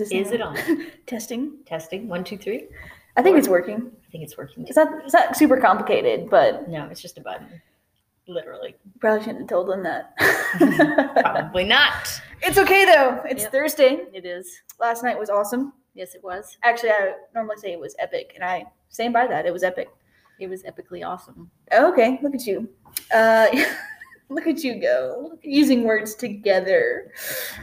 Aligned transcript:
Is 0.00 0.10
this 0.10 0.26
Is 0.28 0.32
it 0.32 0.40
on? 0.40 0.56
testing? 1.06 1.58
Testing. 1.66 2.08
One, 2.08 2.24
two, 2.24 2.38
three. 2.38 2.68
I 3.16 3.22
think 3.22 3.36
it's 3.38 3.48
working. 3.48 3.90
I 4.06 4.10
think 4.10 4.22
it's 4.24 4.36
working. 4.36 4.64
It's 4.66 4.76
not. 4.76 4.88
It's 5.04 5.12
not 5.14 5.36
super 5.36 5.56
complicated, 5.60 6.30
but 6.30 6.68
No, 6.68 6.86
it's 6.86 7.00
just 7.02 7.18
a 7.18 7.20
button. 7.20 7.46
Literally. 8.28 8.76
probably 9.00 9.20
shouldn't 9.20 9.40
have 9.40 9.48
told 9.48 9.68
them 9.68 9.82
that. 9.84 10.14
Probably 11.22 11.64
not. 11.64 12.08
it's 12.42 12.58
okay 12.58 12.84
though. 12.84 13.22
It's 13.28 13.42
Yep. 13.44 13.52
Thursday. 13.52 14.04
It 14.12 14.26
is. 14.26 14.60
Last 14.78 15.02
night 15.02 15.18
was 15.18 15.30
awesome. 15.30 15.72
Yes, 15.94 16.14
it 16.14 16.22
was. 16.22 16.58
Actually, 16.62 16.90
I 16.90 17.14
normally 17.34 17.56
say 17.56 17.72
it 17.72 17.80
was 17.80 17.96
epic, 17.98 18.32
and 18.34 18.44
I 18.44 18.66
stand 18.90 19.14
by 19.14 19.26
that. 19.26 19.46
It 19.46 19.52
was 19.52 19.62
epic. 19.62 19.88
It 20.38 20.48
was 20.48 20.62
epically 20.64 21.04
awesome. 21.04 21.50
Okay, 21.72 22.20
look 22.22 22.34
at 22.34 22.46
you. 22.46 22.68
Uh, 23.12 23.46
look 24.28 24.46
at 24.46 24.62
you 24.62 24.78
go. 24.80 25.38
Using 25.42 25.84
words 25.84 26.14
together. 26.14 27.10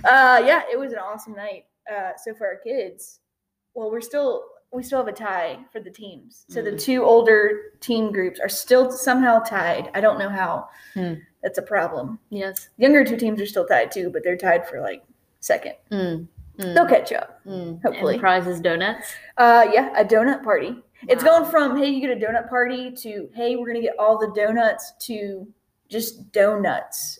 Uh, 0.03 0.41
yeah, 0.45 0.63
it 0.71 0.77
was 0.79 0.91
an 0.93 0.97
awesome 0.99 1.35
night. 1.35 1.65
Uh, 1.91 2.11
so 2.23 2.33
for 2.33 2.47
our 2.47 2.57
kids, 2.57 3.19
well, 3.73 3.91
we're 3.91 4.01
still 4.01 4.43
we 4.71 4.83
still 4.83 4.97
have 4.97 5.07
a 5.07 5.13
tie 5.13 5.57
for 5.71 5.79
the 5.79 5.89
teams. 5.89 6.43
So 6.49 6.61
the 6.61 6.71
Mm. 6.71 6.79
two 6.81 7.03
older 7.05 7.71
team 7.79 8.11
groups 8.11 8.41
are 8.41 8.49
still 8.49 8.91
somehow 8.91 9.39
tied. 9.39 9.89
I 9.93 10.01
don't 10.01 10.19
know 10.19 10.27
how. 10.27 10.67
Hmm. 10.93 11.13
That's 11.41 11.57
a 11.59 11.61
problem. 11.61 12.19
Yes. 12.29 12.67
Younger 12.77 13.05
two 13.05 13.15
teams 13.15 13.39
are 13.41 13.45
still 13.45 13.65
tied 13.65 13.91
too, 13.91 14.09
but 14.09 14.23
they're 14.23 14.35
tied 14.35 14.67
for 14.67 14.81
like 14.81 15.03
second. 15.39 15.75
Mm. 15.91 16.27
Mm. 16.57 16.73
They'll 16.73 16.87
catch 16.87 17.13
up. 17.13 17.39
Mm. 17.45 17.81
hopefully. 17.83 18.15
And 18.15 18.19
the 18.19 18.21
prize 18.21 18.47
is 18.47 18.59
donuts. 18.59 19.13
Uh, 19.37 19.67
yeah, 19.71 19.93
a 19.97 20.03
donut 20.03 20.43
party. 20.43 20.75
It's 21.07 21.23
going 21.23 21.49
from 21.49 21.77
hey, 21.77 21.87
you 21.89 22.01
get 22.05 22.17
a 22.17 22.19
donut 22.25 22.49
party 22.49 22.91
to 22.91 23.29
hey, 23.33 23.55
we're 23.55 23.67
gonna 23.67 23.81
get 23.81 23.95
all 23.99 24.17
the 24.17 24.31
donuts 24.35 24.93
to 25.07 25.47
just 25.87 26.31
donuts. 26.33 27.19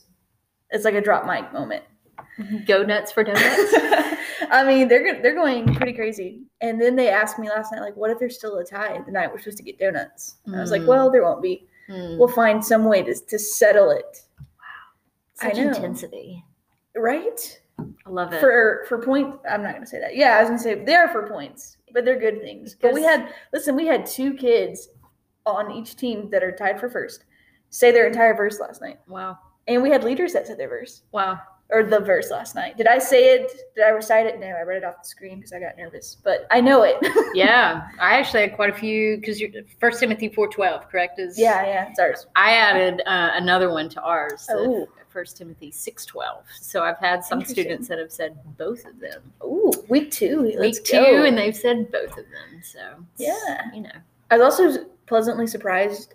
It's 0.72 0.84
like 0.84 0.96
a 0.96 1.02
drop 1.02 1.26
mic 1.26 1.54
moment. 1.54 1.84
Go 2.66 2.84
nuts 2.84 3.12
for 3.14 3.24
donuts. 3.24 3.74
I 4.50 4.64
mean, 4.64 4.88
they're 4.88 5.22
they're 5.22 5.36
going 5.36 5.74
pretty 5.76 5.94
crazy. 5.94 6.42
And 6.62 6.82
then 6.82 6.96
they 6.96 7.10
asked 7.10 7.38
me 7.40 7.50
last 7.50 7.72
night, 7.72 7.82
like, 7.82 7.96
what 7.96 8.12
if 8.12 8.20
there's 8.20 8.36
still 8.38 8.58
a 8.58 8.64
tie 8.66 9.00
the 9.06 9.12
night 9.12 9.32
we're 9.32 9.40
supposed 9.40 9.58
to 9.58 9.64
get 9.64 9.80
donuts? 9.80 10.36
And 10.46 10.56
I 10.56 10.60
was 10.62 10.72
like, 10.72 10.82
Mm. 10.82 10.88
well, 10.88 11.12
there 11.12 11.24
won't 11.24 11.42
be. 11.42 11.68
Mm. 11.90 12.18
We'll 12.18 12.28
find 12.30 12.64
some 12.64 12.86
way 12.86 13.04
to 13.04 13.14
to 13.14 13.38
settle 13.40 13.92
it, 13.92 14.22
I 15.42 15.50
Such 15.50 15.58
know. 15.58 15.68
intensity. 15.68 16.44
right? 16.96 17.62
I 17.80 18.10
love 18.10 18.34
it. 18.34 18.40
For 18.40 18.86
for 18.88 19.02
point, 19.02 19.36
I'm 19.50 19.62
not 19.62 19.74
gonna 19.74 19.86
say 19.86 20.00
that. 20.00 20.16
Yeah, 20.16 20.38
I 20.38 20.42
was 20.42 20.50
gonna 20.50 20.60
say 20.60 20.76
they 20.84 20.96
are 20.96 21.10
for 21.10 21.28
points, 21.28 21.78
but 21.94 22.06
they're 22.06 22.20
good 22.20 22.42
things. 22.42 22.76
But 22.82 22.94
we 22.94 23.04
had 23.04 23.34
listen, 23.54 23.76
we 23.76 23.86
had 23.86 24.06
two 24.06 24.34
kids 24.34 24.90
on 25.46 25.72
each 25.72 25.96
team 25.96 26.30
that 26.32 26.42
are 26.44 26.52
tied 26.52 26.80
for 26.80 26.90
first 26.90 27.26
say 27.70 27.92
their 27.92 28.08
entire 28.08 28.34
verse 28.34 28.60
last 28.60 28.82
night, 28.82 29.00
wow. 29.08 29.38
and 29.68 29.84
we 29.84 29.90
had 29.90 30.04
leaders 30.04 30.32
that 30.34 30.48
said 30.48 30.58
their 30.58 30.70
verse 30.70 31.02
Wow. 31.12 31.40
Or 31.72 31.84
the 31.84 32.00
verse 32.00 32.30
last 32.30 32.54
night. 32.54 32.78
Did 32.78 32.86
I 32.88 33.00
say 33.00 33.34
it? 33.36 33.52
Did 33.76 33.84
I 33.86 33.90
recite 33.90 34.28
it? 34.28 34.40
No, 34.40 34.48
I 34.48 34.62
read 34.62 34.78
it 34.78 34.84
off 34.84 35.02
the 35.02 35.08
screen 35.08 35.38
because 35.38 35.52
I 35.52 35.60
got 35.60 35.76
nervous, 35.78 36.16
but 36.24 36.46
I 36.52 36.62
know 36.62 36.84
it. 36.84 36.96
Yeah, 37.36 37.88
I 38.00 38.18
actually 38.18 38.42
had 38.42 38.56
quite 38.56 38.70
a 38.70 38.74
few 38.74 39.18
because 39.18 39.42
First 39.80 40.00
Timothy 40.00 40.30
four 40.30 40.48
twelve, 40.48 40.88
correct? 40.90 41.20
Is 41.20 41.38
yeah, 41.38 41.66
yeah, 41.66 41.90
it's 41.90 42.00
ours. 42.00 42.28
I 42.36 42.52
added 42.54 43.02
uh, 43.06 43.32
another 43.34 43.70
one 43.72 43.90
to 43.90 44.02
ours. 44.02 44.48
Oh. 44.50 44.88
First 45.10 45.38
Timothy 45.38 45.70
six 45.72 46.06
twelve. 46.06 46.44
So 46.62 46.84
I've 46.84 46.98
had 47.00 47.24
some 47.26 47.44
students 47.44 47.88
that 47.90 48.00
have 48.00 48.12
said 48.12 48.38
both 48.58 48.86
of 48.86 49.00
them. 49.00 49.34
Ooh, 49.44 49.72
week 49.90 50.12
two. 50.12 50.42
Let's 50.58 50.60
Week 50.80 50.84
two, 50.86 50.98
go. 50.98 51.24
and 51.26 51.38
they've 51.38 51.56
said 51.56 51.92
both 51.92 52.12
of 52.12 52.26
them. 52.26 52.62
So 52.64 52.80
Yeah. 53.18 53.70
you 53.74 53.82
know, 53.82 53.92
I 54.32 54.38
was 54.38 54.60
also 54.60 54.86
pleasantly 55.08 55.48
surprised 55.48 56.14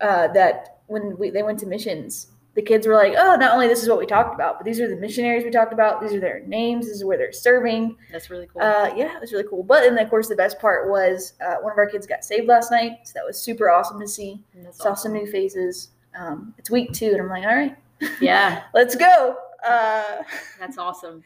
uh, 0.00 0.28
that 0.28 0.78
when 0.86 1.16
we, 1.18 1.30
they 1.30 1.42
went 1.42 1.58
to 1.60 1.66
missions, 1.66 2.28
the 2.56 2.62
kids 2.62 2.86
were 2.86 2.94
like, 2.94 3.12
"Oh, 3.16 3.36
not 3.36 3.52
only 3.52 3.68
this 3.68 3.82
is 3.82 3.88
what 3.88 3.98
we 3.98 4.06
talked 4.06 4.34
about, 4.34 4.58
but 4.58 4.64
these 4.64 4.80
are 4.80 4.88
the 4.88 4.96
missionaries 4.96 5.44
we 5.44 5.50
talked 5.50 5.72
about. 5.72 6.00
These 6.00 6.14
are 6.14 6.20
their 6.20 6.40
names. 6.46 6.86
This 6.86 6.96
is 6.96 7.04
where 7.04 7.16
they're 7.16 7.32
serving." 7.32 7.96
that's 8.10 8.30
really 8.30 8.48
cool. 8.48 8.62
Uh, 8.62 8.92
yeah, 8.96 9.14
it 9.14 9.20
was 9.20 9.32
really 9.32 9.46
cool. 9.48 9.62
But 9.62 9.84
and 9.84 9.98
of 9.98 10.10
course, 10.10 10.28
the 10.28 10.34
best 10.34 10.58
part 10.58 10.90
was 10.90 11.34
uh, 11.46 11.56
one 11.60 11.70
of 11.70 11.78
our 11.78 11.86
kids 11.86 12.06
got 12.06 12.24
saved 12.24 12.48
last 12.48 12.70
night, 12.72 12.98
so 13.04 13.12
that 13.14 13.24
was 13.24 13.38
super 13.38 13.70
awesome 13.70 14.00
to 14.00 14.08
see. 14.08 14.42
That's 14.54 14.78
Saw 14.78 14.90
awesome. 14.90 15.12
some 15.12 15.22
new 15.22 15.30
faces. 15.30 15.90
Um, 16.18 16.54
it's 16.58 16.70
week 16.70 16.92
two, 16.92 17.10
and 17.10 17.20
I'm 17.20 17.28
like, 17.28 17.44
"All 17.44 17.54
right, 17.54 17.76
Yeah, 18.20 18.64
let's 18.74 18.96
go." 18.96 19.36
Uh, 19.64 20.22
that's 20.58 20.78
awesome. 20.78 21.22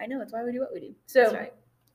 I 0.00 0.06
know 0.06 0.18
That's 0.18 0.32
why 0.32 0.44
we 0.44 0.52
do 0.52 0.60
what 0.60 0.72
we 0.72 0.80
do. 0.80 0.94
So 1.06 1.32
right. 1.32 1.52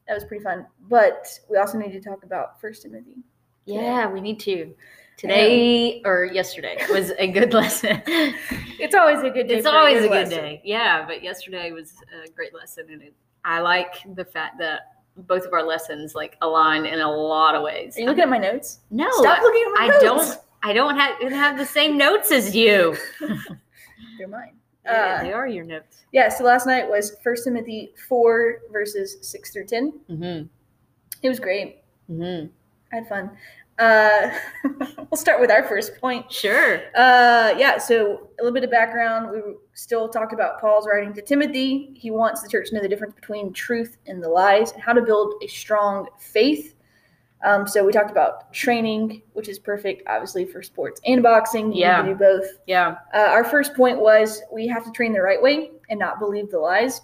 that 0.08 0.14
was 0.14 0.26
pretty 0.26 0.44
fun. 0.44 0.68
But 0.90 1.28
we 1.50 1.58
also 1.58 1.78
need 1.78 1.94
to 1.94 2.02
talk 2.02 2.24
about 2.24 2.60
First 2.60 2.82
Timothy. 2.84 3.24
Yeah, 3.66 4.08
we 4.08 4.20
need 4.20 4.42
to. 4.42 4.74
Today 5.18 6.01
or 6.06 6.25
yesterday 6.25 6.78
was 6.91 7.12
a 7.18 7.28
good 7.28 7.53
lesson. 7.59 8.01
It's 8.07 8.96
always 8.96 9.19
a 9.24 9.29
good 9.29 9.47
day. 9.47 9.56
it's 9.57 9.66
always 9.68 10.00
a 10.00 10.01
good 10.07 10.28
lesson. 10.28 10.38
day. 10.38 10.62
Yeah, 10.63 11.06
but 11.06 11.24
yesterday 11.24 11.72
was 11.72 11.94
a 12.25 12.29
great 12.31 12.53
lesson, 12.53 12.85
and 12.91 13.01
it, 13.01 13.13
I 13.46 13.59
like 13.59 13.94
the 14.16 14.25
fact 14.25 14.57
that 14.59 14.81
both 15.16 15.46
of 15.46 15.53
our 15.53 15.63
lessons 15.63 16.16
like 16.16 16.35
align 16.41 16.85
in 16.85 17.00
a 17.00 17.09
lot 17.12 17.56
of 17.56 17.62
ways. 17.62 17.96
Are 17.97 18.01
you 18.01 18.07
looking 18.07 18.24
at 18.24 18.29
my 18.29 18.38
notes? 18.40 18.79
No, 18.91 19.09
Stop 19.12 19.41
looking 19.44 19.63
at 19.68 19.79
my 19.79 19.85
I 19.85 19.88
notes. 19.90 20.03
don't. 20.03 20.40
I 20.63 20.74
don't 20.74 20.97
have 20.97 21.31
have 21.31 21.57
the 21.57 21.66
same 21.66 21.97
notes 21.97 22.31
as 22.31 22.56
you. 22.56 22.95
They're 24.18 24.28
mine. 24.28 24.53
yeah, 24.85 25.18
Uh, 25.19 25.24
they 25.24 25.34
are 25.34 25.47
your 25.47 25.66
notes. 25.66 26.06
Yeah, 26.12 26.30
so 26.30 26.44
last 26.44 26.66
night 26.66 26.90
was 26.90 27.18
First 27.24 27.44
Timothy 27.45 27.94
4, 28.07 28.59
verses 28.72 29.18
6 29.22 29.51
through 29.51 29.66
10. 29.66 29.94
Mm-hmm. 30.09 30.47
It 31.22 31.30
was 31.30 31.40
great. 31.40 31.81
Mm-hmm. 32.09 32.47
I 32.91 32.95
had 32.95 33.07
fun. 33.09 33.31
Uh, 33.80 34.30
we'll 35.10 35.18
start 35.18 35.42
with 35.42 35.50
our 35.52 35.64
first 35.64 36.00
point. 36.00 36.32
Sure. 36.32 36.76
Uh, 36.96 37.54
yeah, 37.58 37.78
so 37.78 38.30
a 38.40 38.44
little 38.44 38.54
bit 38.54 38.64
of 38.64 38.72
background. 38.72 39.32
We 39.32 39.40
still 39.74 40.08
talk 40.10 40.32
about 40.32 40.62
Paul's 40.62 40.88
writing 40.88 41.14
to 41.14 41.22
Timothy. 41.22 41.92
He 41.96 42.12
wants 42.12 42.42
the 42.42 42.50
church 42.50 42.70
to 42.70 42.76
know 42.76 42.82
the 42.82 42.88
difference 42.88 43.14
between 43.16 43.52
truth 43.54 43.98
and 44.08 44.22
the 44.24 44.30
lies 44.30 44.72
and 44.72 44.82
how 44.82 44.94
to 44.94 45.02
build 45.02 45.36
a 45.44 45.48
strong 45.48 46.08
faith. 46.20 46.76
Um, 47.44 47.68
so 47.68 47.84
we 47.84 47.92
talked 47.92 48.12
about 48.12 48.54
training, 48.54 49.22
which 49.34 49.50
is 49.50 49.60
perfect, 49.60 50.04
obviously, 50.08 50.46
for 50.46 50.62
sports 50.64 51.02
and 51.06 51.22
boxing. 51.22 51.74
You 51.74 51.82
Yeah. 51.82 52.02
to 52.04 52.10
do 52.10 52.16
both. 52.16 52.46
Yeah. 52.68 52.96
Uh, 53.14 53.18
our 53.18 53.44
first 53.44 53.74
point 53.76 54.00
was 54.00 54.42
we 54.52 54.66
have 54.68 54.86
to 54.86 54.92
train 54.92 55.12
the 55.12 55.22
right 55.22 55.42
way 55.42 55.72
and 55.90 56.00
not 56.00 56.20
believe 56.20 56.50
the 56.52 56.60
lies. 56.60 57.02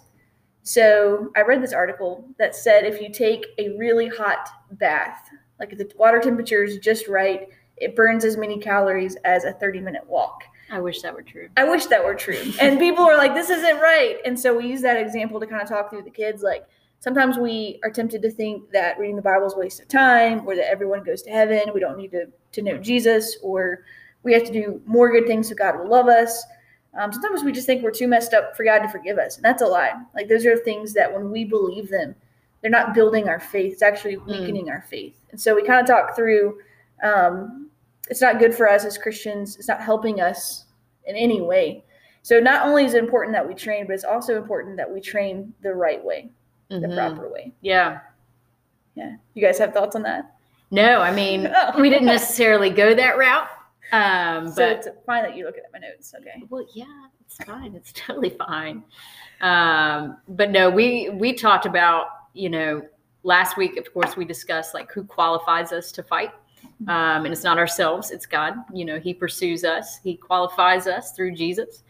So 0.62 1.30
I 1.36 1.42
read 1.42 1.62
this 1.62 1.72
article 1.72 2.24
that 2.38 2.54
said 2.54 2.84
if 2.84 3.00
you 3.02 3.10
take 3.12 3.44
a 3.58 3.76
really 3.76 4.08
hot 4.08 4.48
bath, 4.72 5.28
like 5.60 5.72
if 5.72 5.78
the 5.78 5.90
water 5.96 6.18
temperature 6.18 6.64
is 6.64 6.78
just 6.78 7.06
right, 7.06 7.48
it 7.76 7.94
burns 7.94 8.24
as 8.24 8.36
many 8.36 8.58
calories 8.58 9.16
as 9.24 9.44
a 9.44 9.52
30 9.52 9.80
minute 9.80 10.06
walk. 10.06 10.42
I 10.70 10.80
wish 10.80 11.02
that 11.02 11.14
were 11.14 11.22
true. 11.22 11.48
I 11.56 11.64
wish 11.64 11.86
that 11.86 12.04
were 12.04 12.14
true. 12.14 12.52
And 12.60 12.78
people 12.78 13.04
are 13.04 13.16
like, 13.16 13.34
this 13.34 13.50
isn't 13.50 13.80
right. 13.80 14.18
And 14.24 14.38
so 14.38 14.56
we 14.56 14.66
use 14.66 14.82
that 14.82 14.96
example 14.96 15.40
to 15.40 15.46
kind 15.46 15.60
of 15.60 15.68
talk 15.68 15.90
through 15.90 16.02
the 16.02 16.10
kids. 16.10 16.42
Like 16.42 16.64
sometimes 17.00 17.38
we 17.38 17.80
are 17.82 17.90
tempted 17.90 18.22
to 18.22 18.30
think 18.30 18.70
that 18.70 18.98
reading 18.98 19.16
the 19.16 19.22
Bible 19.22 19.46
is 19.46 19.54
a 19.54 19.58
waste 19.58 19.80
of 19.80 19.88
time 19.88 20.46
or 20.46 20.54
that 20.54 20.70
everyone 20.70 21.02
goes 21.02 21.22
to 21.22 21.30
heaven. 21.30 21.62
We 21.74 21.80
don't 21.80 21.98
need 21.98 22.12
to, 22.12 22.26
to 22.52 22.62
know 22.62 22.78
Jesus 22.78 23.36
or 23.42 23.84
we 24.22 24.32
have 24.32 24.44
to 24.44 24.52
do 24.52 24.80
more 24.86 25.10
good 25.10 25.26
things 25.26 25.48
so 25.48 25.54
God 25.54 25.78
will 25.78 25.88
love 25.88 26.06
us. 26.06 26.44
Um, 26.98 27.12
sometimes 27.12 27.44
we 27.44 27.52
just 27.52 27.66
think 27.66 27.82
we're 27.82 27.90
too 27.90 28.08
messed 28.08 28.34
up 28.34 28.56
for 28.56 28.64
God 28.64 28.80
to 28.80 28.88
forgive 28.88 29.18
us. 29.18 29.36
And 29.36 29.44
that's 29.44 29.62
a 29.62 29.66
lie. 29.66 29.92
Like 30.14 30.28
those 30.28 30.44
are 30.46 30.56
things 30.56 30.92
that 30.94 31.12
when 31.12 31.30
we 31.30 31.44
believe 31.44 31.88
them, 31.88 32.14
they're 32.60 32.70
not 32.70 32.94
building 32.94 33.28
our 33.28 33.40
faith. 33.40 33.72
It's 33.74 33.82
actually 33.82 34.16
weakening 34.18 34.70
our 34.70 34.82
faith. 34.82 35.16
And 35.30 35.40
so 35.40 35.54
we 35.54 35.62
kind 35.64 35.80
of 35.80 35.86
talk 35.86 36.14
through 36.14 36.58
um, 37.02 37.70
it's 38.10 38.20
not 38.20 38.38
good 38.38 38.54
for 38.54 38.68
us 38.68 38.84
as 38.84 38.98
Christians. 38.98 39.56
It's 39.56 39.68
not 39.68 39.80
helping 39.80 40.20
us 40.20 40.66
in 41.06 41.16
any 41.16 41.40
way. 41.40 41.84
So 42.22 42.38
not 42.40 42.66
only 42.66 42.84
is 42.84 42.92
it 42.94 43.02
important 43.02 43.32
that 43.34 43.46
we 43.46 43.54
train, 43.54 43.86
but 43.86 43.94
it's 43.94 44.04
also 44.04 44.36
important 44.36 44.76
that 44.76 44.90
we 44.90 45.00
train 45.00 45.54
the 45.62 45.72
right 45.72 46.04
way, 46.04 46.30
the 46.68 46.76
Mhm. 46.80 46.94
proper 46.94 47.28
way. 47.30 47.52
Yeah. 47.62 48.00
Yeah. 48.94 49.16
You 49.34 49.42
guys 49.42 49.58
have 49.58 49.72
thoughts 49.72 49.96
on 49.96 50.02
that? 50.02 50.34
No, 50.70 51.00
I 51.00 51.10
mean 51.14 51.50
Oh. 51.54 51.72
we 51.80 51.88
didn't 51.88 52.06
necessarily 52.06 52.68
go 52.68 52.94
that 52.94 53.16
route. 53.16 53.48
Um, 53.92 54.48
So 54.50 54.56
but 54.68 54.86
it's 54.86 54.88
fine 55.06 55.22
that 55.22 55.34
you 55.36 55.46
look 55.46 55.56
at 55.56 55.64
my 55.72 55.78
notes. 55.78 56.14
Okay. 56.18 56.42
Well, 56.50 56.66
yeah, 56.74 56.84
it's 57.24 57.42
fine. 57.44 57.74
It's 57.74 57.92
totally 57.94 58.30
fine. 58.30 58.84
Um, 59.40 60.18
but 60.28 60.50
no, 60.50 60.68
we 60.68 61.08
we 61.08 61.32
talked 61.32 61.64
about 61.64 62.06
you 62.34 62.50
know 62.50 62.82
last 63.22 63.56
week. 63.56 63.76
Of 63.76 63.92
course, 63.92 64.16
we 64.16 64.24
discussed 64.24 64.74
like 64.74 64.90
who 64.92 65.04
qualifies 65.04 65.72
us 65.72 65.92
to 65.92 66.02
fight, 66.02 66.32
um, 66.88 67.24
and 67.24 67.28
it's 67.28 67.44
not 67.44 67.58
ourselves; 67.58 68.10
it's 68.10 68.26
God. 68.26 68.54
You 68.72 68.84
know, 68.84 68.98
He 68.98 69.14
pursues 69.14 69.64
us. 69.64 69.98
He 70.02 70.16
qualifies 70.16 70.86
us 70.86 71.12
through 71.12 71.34
Jesus. 71.34 71.82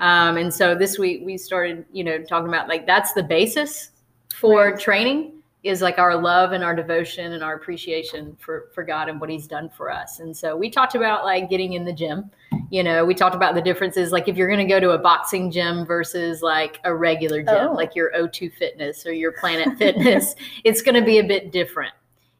Um, 0.00 0.36
and 0.36 0.52
so 0.52 0.74
this 0.74 0.98
week 0.98 1.22
we 1.24 1.36
started, 1.38 1.84
you 1.92 2.04
know, 2.04 2.22
talking 2.22 2.48
about 2.48 2.68
like 2.68 2.86
that's 2.86 3.12
the 3.12 3.22
basis 3.22 3.90
for 4.34 4.70
Right. 4.70 4.80
training 4.80 5.37
is 5.64 5.82
like 5.82 5.98
our 5.98 6.16
love 6.16 6.52
and 6.52 6.62
our 6.62 6.74
devotion 6.74 7.32
and 7.32 7.42
our 7.42 7.54
appreciation 7.54 8.36
for 8.38 8.68
for 8.74 8.84
God 8.84 9.08
and 9.08 9.20
what 9.20 9.28
He's 9.30 9.46
done 9.46 9.68
for 9.70 9.90
us. 9.90 10.20
And 10.20 10.36
so 10.36 10.56
we 10.56 10.70
talked 10.70 10.94
about 10.94 11.24
like 11.24 11.50
getting 11.50 11.72
in 11.74 11.84
the 11.84 11.92
gym 11.92 12.30
you 12.70 12.82
know 12.82 13.04
we 13.04 13.14
talked 13.14 13.34
about 13.34 13.54
the 13.54 13.62
differences 13.62 14.12
like 14.12 14.28
if 14.28 14.36
you're 14.36 14.48
going 14.48 14.58
to 14.58 14.70
go 14.70 14.78
to 14.80 14.90
a 14.90 14.98
boxing 14.98 15.50
gym 15.50 15.86
versus 15.86 16.42
like 16.42 16.78
a 16.84 16.94
regular 16.94 17.42
gym 17.42 17.68
Oh. 17.70 17.72
like 17.72 17.94
your 17.94 18.10
o2 18.12 18.52
fitness 18.54 19.06
or 19.06 19.12
your 19.12 19.32
planet 19.32 19.76
fitness 19.78 20.34
it's 20.64 20.82
going 20.82 20.94
to 20.94 21.02
be 21.04 21.18
a 21.18 21.24
bit 21.24 21.50
different 21.50 21.94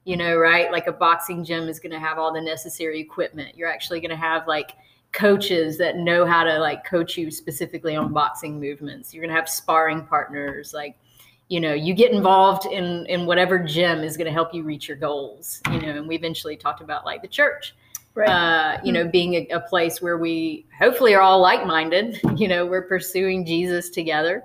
you 0.05 0.17
know 0.17 0.37
right 0.37 0.70
like 0.70 0.87
a 0.87 0.93
boxing 0.93 1.44
gym 1.44 1.69
is 1.69 1.81
going 1.81 1.93
to 1.93 1.99
have 1.99 2.19
all 2.19 2.32
the 2.32 2.41
necessary 2.41 3.00
equipment 3.00 3.56
you're 3.56 3.70
actually 3.70 4.00
going 4.00 4.11
to 4.11 4.17
have 4.17 4.47
like 4.47 4.73
coaches 5.12 5.79
that 5.79 5.97
know 5.97 6.26
how 6.26 6.44
to 6.44 6.59
like 6.59 6.85
coach 6.85 7.17
you 7.17 7.31
specifically 7.31 7.97
on 7.97 8.12
boxing 8.12 8.61
movements 8.61 9.15
you're 9.15 9.23
going 9.23 9.35
to 9.35 9.38
have 9.38 9.49
sparring 9.49 10.05
partners 10.05 10.75
like 10.75 10.99
you 11.49 11.61
know 11.61 11.73
you 11.73 11.95
get 11.95 12.12
involved 12.12 12.67
in 12.67 13.06
in 13.06 13.27
whatever 13.27 13.59
gym 13.59 14.00
is 14.00 14.17
going 14.17 14.27
to 14.27 14.33
help 14.33 14.53
you 14.55 14.62
reach 14.62 14.87
your 14.89 14.97
goals 14.97 15.61
you 15.73 15.81
know 15.81 15.89
and 15.89 16.06
we 16.06 16.15
eventually 16.15 16.56
talked 16.56 16.81
about 16.81 17.05
like 17.05 17.23
the 17.23 17.29
church 17.29 17.75
Right. 18.15 18.29
uh, 18.29 18.79
you 18.83 18.93
know, 18.93 19.06
being 19.06 19.35
a, 19.35 19.47
a 19.55 19.61
place 19.61 20.03
where 20.03 20.19
we 20.19 20.67
hopefully 20.77 21.15
are 21.15 21.21
all 21.21 21.41
like 21.41 21.65
minded. 21.65 22.21
You 22.37 22.49
know, 22.49 22.67
we're 22.67 22.83
pursuing 22.83 23.45
Jesus 23.47 23.91
together 23.91 24.45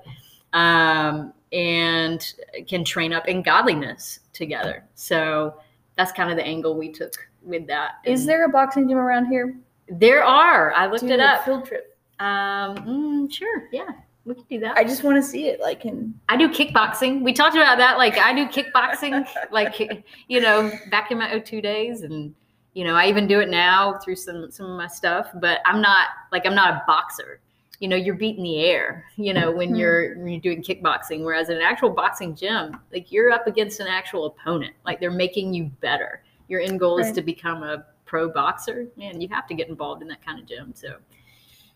um, 0.54 1.34
and 1.52 2.34
can 2.68 2.84
train 2.84 3.14
up 3.14 3.28
in 3.28 3.42
godliness 3.42 4.20
together. 4.32 4.84
So 4.94 5.56
that's 5.98 6.12
kind 6.12 6.30
of 6.30 6.38
the 6.38 6.44
angle 6.46 6.78
we 6.78 6.92
took 6.92 7.14
with 7.42 7.66
that. 7.68 7.94
Is 8.06 8.22
And 8.22 8.30
there 8.30 8.46
a 8.46 8.50
boxing 8.50 8.88
gym 8.88 8.98
around 8.98 9.26
here? 9.26 9.58
There 9.90 10.24
are. 10.24 10.72
I 10.74 10.86
looked 10.86 11.02
Dude, 11.02 11.12
it 11.12 11.20
up. 11.20 11.44
Field 11.44 11.66
trip. 11.66 11.98
Um, 12.20 12.78
mm, 12.78 13.32
sure. 13.34 13.70
Yeah, 13.72 13.90
we 14.26 14.36
can 14.36 14.44
do 14.50 14.60
that. 14.62 14.78
I 14.78 14.84
just 14.84 15.04
want 15.04 15.18
to 15.18 15.24
see 15.24 15.48
it. 15.48 15.60
Like, 15.60 15.86
in 15.86 16.14
I 16.30 16.38
do 16.38 16.48
kickboxing. 16.50 17.22
We 17.22 17.34
talked 17.34 17.56
about 17.56 17.78
that. 17.78 17.98
Like 17.98 18.18
I 18.18 18.34
do 18.34 18.46
kickboxing, 18.46 19.28
like 19.52 20.06
you 20.28 20.42
know, 20.42 20.72
back 20.90 21.12
in 21.12 21.18
my 21.18 21.30
O2 21.30 21.62
days, 21.62 22.02
and 22.04 22.34
you 22.74 22.86
know, 22.86 22.96
I 22.96 23.08
even 23.08 23.28
do 23.28 23.40
it 23.40 23.50
now 23.50 24.00
through 24.00 24.16
some 24.16 24.50
some 24.52 24.66
of 24.72 24.78
my 24.78 24.88
stuff. 24.88 25.28
But 25.36 25.60
I'm 25.66 25.82
not 25.82 26.08
like 26.32 26.46
I'm 26.46 26.56
not 26.56 26.74
a 26.74 26.84
boxer. 26.88 27.40
You 27.80 27.90
know, 27.90 27.98
you're 27.98 28.16
beating 28.16 28.44
the 28.44 28.60
air. 28.60 29.04
You 29.18 29.34
know, 29.34 29.52
when 29.52 29.72
Mhm. 29.72 29.78
you're 29.80 30.16
when 30.18 30.28
you're 30.30 30.42
doing 30.42 30.64
kickboxing, 30.64 31.24
whereas 31.26 31.50
in 31.50 31.58
an 31.58 31.64
actual 31.64 31.90
boxing 31.90 32.34
gym, 32.34 32.80
like 32.94 33.12
you're 33.12 33.32
up 33.32 33.46
against 33.48 33.82
an 33.82 33.88
actual 33.88 34.26
opponent. 34.26 34.74
Like 34.86 35.02
they're 35.02 35.12
making 35.12 35.54
you 35.54 35.66
better. 35.82 36.24
Your 36.48 36.62
end 36.62 36.80
goal 36.80 36.98
is 37.00 37.12
to 37.14 37.22
become 37.22 37.64
a 37.64 37.86
pro 38.06 38.30
boxer, 38.30 38.88
and 39.02 39.22
you 39.22 39.28
have 39.30 39.48
to 39.48 39.54
get 39.54 39.68
involved 39.68 40.02
in 40.02 40.08
that 40.08 40.24
kind 40.26 40.40
of 40.40 40.46
gym. 40.46 40.72
So 40.76 40.96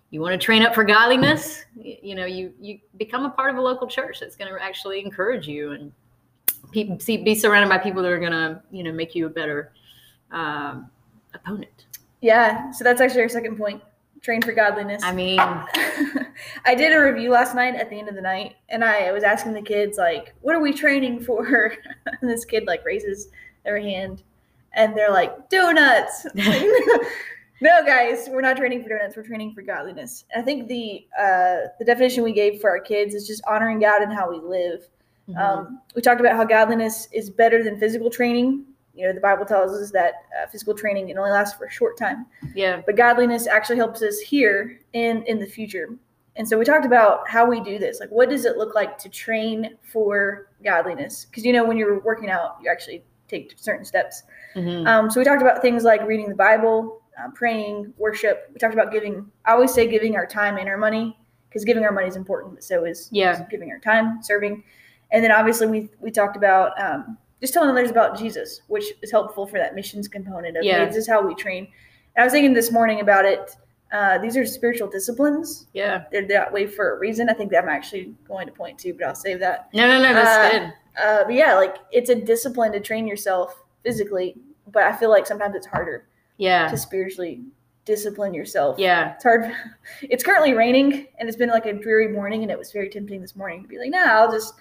you 0.10 0.22
want 0.22 0.40
to 0.40 0.44
train 0.44 0.64
up 0.64 0.74
for 0.74 0.84
godliness 0.84 1.66
you 1.76 2.16
know 2.16 2.26
you 2.26 2.54
you 2.60 2.80
become 2.98 3.26
a 3.26 3.30
part 3.30 3.52
of 3.52 3.58
a 3.58 3.62
local 3.62 3.88
church 3.88 4.20
that's 4.20 4.36
going 4.36 4.52
to 4.52 4.64
actually 4.64 5.04
encourage 5.04 5.48
you 5.48 5.72
and 5.72 5.92
people 6.72 7.00
see, 7.00 7.18
be 7.18 7.36
surrounded 7.36 7.70
by 7.70 7.78
people 7.78 8.02
that 8.02 8.12
are 8.12 8.20
going 8.20 8.32
to 8.32 8.62
you 8.72 8.84
know 8.84 8.92
make 8.92 9.16
you 9.16 9.26
a 9.26 9.30
better 9.30 9.74
um, 10.32 10.90
opponent 11.34 11.88
yeah. 12.22 12.72
So 12.72 12.84
that's 12.84 13.02
actually 13.02 13.22
our 13.22 13.30
second 13.30 13.58
point. 13.58 13.82
Train 14.22 14.42
for 14.42 14.52
godliness. 14.52 15.04
i 15.04 15.14
mean 15.14 15.40
I 16.66 16.76
did 16.76 16.92
a 16.92 17.00
review 17.00 17.32
last 17.32 17.56
night 17.56 17.76
at 17.76 17.90
the 17.90 17.98
end 17.98 18.10
of 18.10 18.16
the 18.16 18.22
night, 18.22 18.56
and 18.70 18.84
I 18.84 19.12
was 19.12 19.24
asking 19.24 19.54
the 19.54 19.62
kids 19.62 19.98
like, 19.98 20.34
"What 20.42 20.56
are 20.56 20.60
we 20.60 20.74
training 20.74 21.22
for?" 21.22 21.74
and 22.06 22.30
this 22.30 22.44
kid 22.44 22.66
like 22.66 22.84
raises 22.84 23.30
their 23.64 23.80
hand, 23.80 24.24
and 24.74 24.98
they're 24.98 25.12
like, 25.12 25.50
"Donuts." 25.50 26.26
no, 27.62 27.86
guys, 27.86 28.28
we're 28.30 28.42
not 28.42 28.58
training 28.58 28.84
for 28.84 28.90
donuts. 28.90 29.16
We're 29.16 29.24
training 29.24 29.54
for 29.54 29.62
godliness. 29.62 30.26
I 30.36 30.42
think 30.42 30.68
the 30.68 31.06
uh, 31.20 31.70
the 31.80 31.86
definition 31.86 32.24
we 32.24 32.34
gave 32.34 32.62
for 32.62 32.70
our 32.70 32.80
kids 32.80 33.16
is 33.16 33.28
just 33.28 33.44
honoring 33.48 33.80
God 33.80 34.02
and 34.02 34.14
how 34.14 34.30
we 34.30 34.40
live. 34.40 34.88
Mm-hmm. 35.30 35.38
Um, 35.38 35.82
we 35.96 36.02
talked 36.02 36.22
about 36.22 36.36
how 36.36 36.46
godliness 36.46 37.08
is 37.12 37.30
better 37.30 37.64
than 37.64 37.80
physical 37.80 38.10
training. 38.10 38.64
You 38.94 39.08
know, 39.08 39.14
the 39.14 39.20
Bible 39.22 39.46
tells 39.46 39.80
us 39.80 39.92
that 39.92 40.14
uh, 40.42 40.48
physical 40.48 40.74
training 40.74 41.10
it 41.10 41.18
only 41.18 41.30
lasts 41.32 41.56
for 41.58 41.66
a 41.66 41.70
short 41.72 41.98
time 41.98 42.26
yeah 42.56 42.82
but 42.86 42.96
godliness 42.96 43.46
actually 43.46 43.76
helps 43.78 44.02
us 44.02 44.18
here 44.20 44.80
and 44.96 45.24
in 45.28 45.38
the 45.40 45.46
future 45.46 45.90
and 46.36 46.48
so 46.48 46.58
we 46.58 46.66
talked 46.66 46.86
about 46.86 47.28
how 47.30 47.46
we 47.46 47.60
do 47.62 47.78
this 47.78 48.00
like 48.00 48.10
what 48.10 48.28
does 48.30 48.44
it 48.46 48.58
look 48.58 48.74
like 48.74 48.98
to 48.98 49.08
train 49.10 49.76
for 49.84 50.48
godliness 50.64 51.26
because 51.26 51.46
you 51.46 51.54
know 51.54 51.64
when 51.64 51.78
you're 51.78 52.00
working 52.00 52.30
out 52.32 52.58
you 52.64 52.72
actually 52.72 53.04
take 53.28 53.54
certain 53.58 53.86
steps 53.86 54.24
Mhm. 54.56 54.88
um, 54.88 55.12
so 55.12 55.20
we 55.20 55.26
talked 55.26 55.42
about 55.44 55.62
things 55.62 55.84
like 55.84 56.02
reading 56.08 56.30
the 56.30 56.36
bible 56.36 57.02
uh, 57.20 57.30
praying 57.34 57.94
worship. 57.98 58.50
We 58.54 58.60
talked 58.60 58.74
about 58.74 58.92
giving 58.92 59.30
i 59.46 59.52
always 59.52 59.74
say 59.74 59.88
giving 59.88 60.16
our 60.16 60.26
time 60.28 60.58
and 60.58 60.70
our 60.70 60.78
money 60.78 61.18
because 61.50 61.64
giving 61.66 61.84
our 61.84 61.92
money 61.92 62.08
is 62.08 62.16
important 62.16 62.54
but 62.56 62.64
so 62.64 62.86
is 62.86 63.10
Yeah. 63.12 63.46
giving 63.50 63.72
our 63.72 63.80
time 63.80 64.22
serving. 64.22 64.64
And 65.12 65.24
then 65.24 65.32
obviously 65.32 65.68
we 65.68 65.90
we 66.00 66.12
talked 66.12 66.36
about 66.38 66.80
um, 66.82 67.18
just 67.42 67.54
telling 67.54 67.70
others 67.70 67.90
about 67.92 68.18
jesus 68.18 68.62
which 68.68 68.86
is 69.02 69.12
helpful 69.12 69.46
for 69.48 69.58
that 69.58 69.74
missions 69.76 70.08
component 70.08 70.58
of 70.58 70.64
Yeah. 70.64 70.86
this 70.86 70.96
is 70.96 71.08
how 71.08 71.26
we 71.26 71.34
train. 71.36 71.68
And 72.16 72.22
i 72.22 72.26
was 72.26 72.34
thinking 72.34 72.54
this 72.54 72.72
morning 72.72 73.00
about 73.02 73.26
it 73.26 73.56
uh, 73.90 74.18
these 74.18 74.36
are 74.36 74.46
spiritual 74.46 74.90
disciplines. 74.90 75.68
Yeah. 75.74 76.04
They're 76.12 76.28
that 76.28 76.52
way 76.52 76.68
for 76.68 76.94
a 76.96 77.00
reason. 77.00 77.30
I 77.30 77.34
think 77.34 77.52
that 77.52 77.64
i'm 77.64 77.70
actually 77.70 78.14
going 78.28 78.46
to 78.48 78.52
point 78.54 78.78
to 78.80 78.94
but 78.94 79.06
i'll 79.08 79.16
save 79.16 79.40
that. 79.40 79.70
No 79.74 79.88
no 79.88 80.02
no 80.04 80.14
that's 80.14 80.38
Uh, 80.38 80.60
good. 80.60 80.74
uh, 81.02 81.24
but 81.24 81.34
yeah 81.34 81.56
like 81.56 81.78
it's 81.92 82.10
a 82.10 82.16
discipline 82.16 82.74
to 82.74 82.82
train 82.82 83.08
yourself 83.08 83.64
physically 83.84 84.36
but 84.74 84.84
i 84.84 84.92
feel 84.92 85.10
like 85.10 85.26
sometimes 85.26 85.56
it's 85.56 85.66
harder 85.68 86.06
yeah. 86.38 86.68
to 86.70 86.78
spiritually 86.78 87.42
discipline 87.86 88.34
yourself. 88.34 88.78
Yeah. 88.78 89.14
It's 89.16 89.24
hard. 89.24 89.52
It's 90.02 90.24
currently 90.24 90.54
raining 90.54 91.08
and 91.18 91.30
it's 91.30 91.38
been 91.38 91.50
like 91.50 91.66
a 91.66 91.74
dreary 91.74 92.10
morning 92.10 92.44
and 92.44 92.52
it 92.52 92.58
was 92.58 92.72
very 92.72 92.90
tempting 92.90 93.22
this 93.22 93.36
morning 93.36 93.64
to 93.64 93.68
be 93.68 93.80
like 93.80 93.90
nah 93.90 94.04
i'll 94.04 94.32
just 94.32 94.54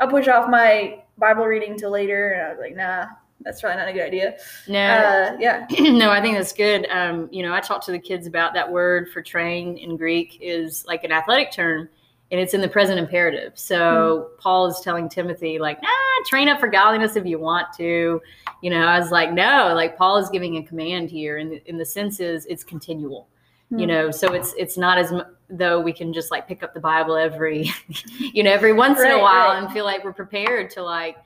i'll 0.00 0.08
push 0.08 0.26
off 0.26 0.50
my 0.50 1.02
bible 1.18 1.44
reading 1.44 1.78
till 1.78 1.90
later. 1.90 2.32
And 2.32 2.46
i 2.46 2.50
was 2.50 2.58
like 2.58 2.74
nah 2.74 3.06
that's 3.44 3.60
probably 3.60 3.78
not 3.78 3.88
a 3.88 3.92
good 3.92 4.04
idea. 4.04 4.36
No. 4.68 4.78
Uh, 4.78 5.36
yeah. 5.38 5.66
No, 5.80 6.10
I 6.10 6.20
think 6.20 6.36
that's 6.36 6.52
good. 6.52 6.86
Um, 6.90 7.28
you 7.30 7.42
know, 7.42 7.52
I 7.52 7.60
talked 7.60 7.84
to 7.86 7.92
the 7.92 7.98
kids 7.98 8.26
about 8.26 8.54
that 8.54 8.70
word 8.70 9.10
for 9.10 9.22
train 9.22 9.76
in 9.76 9.96
Greek 9.96 10.38
is 10.40 10.84
like 10.86 11.04
an 11.04 11.12
athletic 11.12 11.52
term, 11.52 11.88
and 12.32 12.40
it's 12.40 12.54
in 12.54 12.60
the 12.62 12.68
present 12.68 12.98
imperative. 12.98 13.52
So 13.54 14.30
Paul 14.38 14.66
is 14.66 14.80
telling 14.80 15.08
Timothy, 15.08 15.58
like, 15.58 15.80
nah, 15.82 15.88
train 16.26 16.48
up 16.48 16.58
for 16.58 16.66
godliness 16.66 17.14
if 17.14 17.26
you 17.26 17.38
want 17.38 17.68
to. 17.76 18.20
You 18.62 18.70
know, 18.70 18.86
I 18.86 18.98
was 18.98 19.10
like, 19.12 19.32
no, 19.32 19.72
like 19.76 19.96
Paul 19.98 20.16
is 20.16 20.28
giving 20.30 20.56
a 20.56 20.62
command 20.64 21.10
here, 21.10 21.36
and 21.38 21.52
in 21.66 21.76
the 21.76 21.84
sense 21.84 22.18
is 22.18 22.46
it's 22.46 22.64
continual. 22.64 23.28
You 23.70 23.80
Hmm. 23.84 23.86
know, 23.86 24.10
so 24.10 24.32
it's 24.34 24.52
it's 24.58 24.76
not 24.76 24.98
as 24.98 25.12
m- 25.12 25.36
though 25.48 25.78
we 25.80 25.92
can 25.92 26.12
just 26.12 26.30
like 26.30 26.48
pick 26.48 26.62
up 26.62 26.74
the 26.74 26.80
Bible 26.80 27.16
every, 27.16 27.70
you 28.18 28.42
know, 28.42 28.50
every 28.50 28.72
once 28.72 28.98
in 29.00 29.10
a 29.10 29.18
while 29.18 29.50
right. 29.50 29.62
and 29.62 29.70
feel 29.72 29.84
like 29.84 30.02
we're 30.02 30.12
prepared 30.12 30.70
to 30.72 30.82
like 30.82 31.16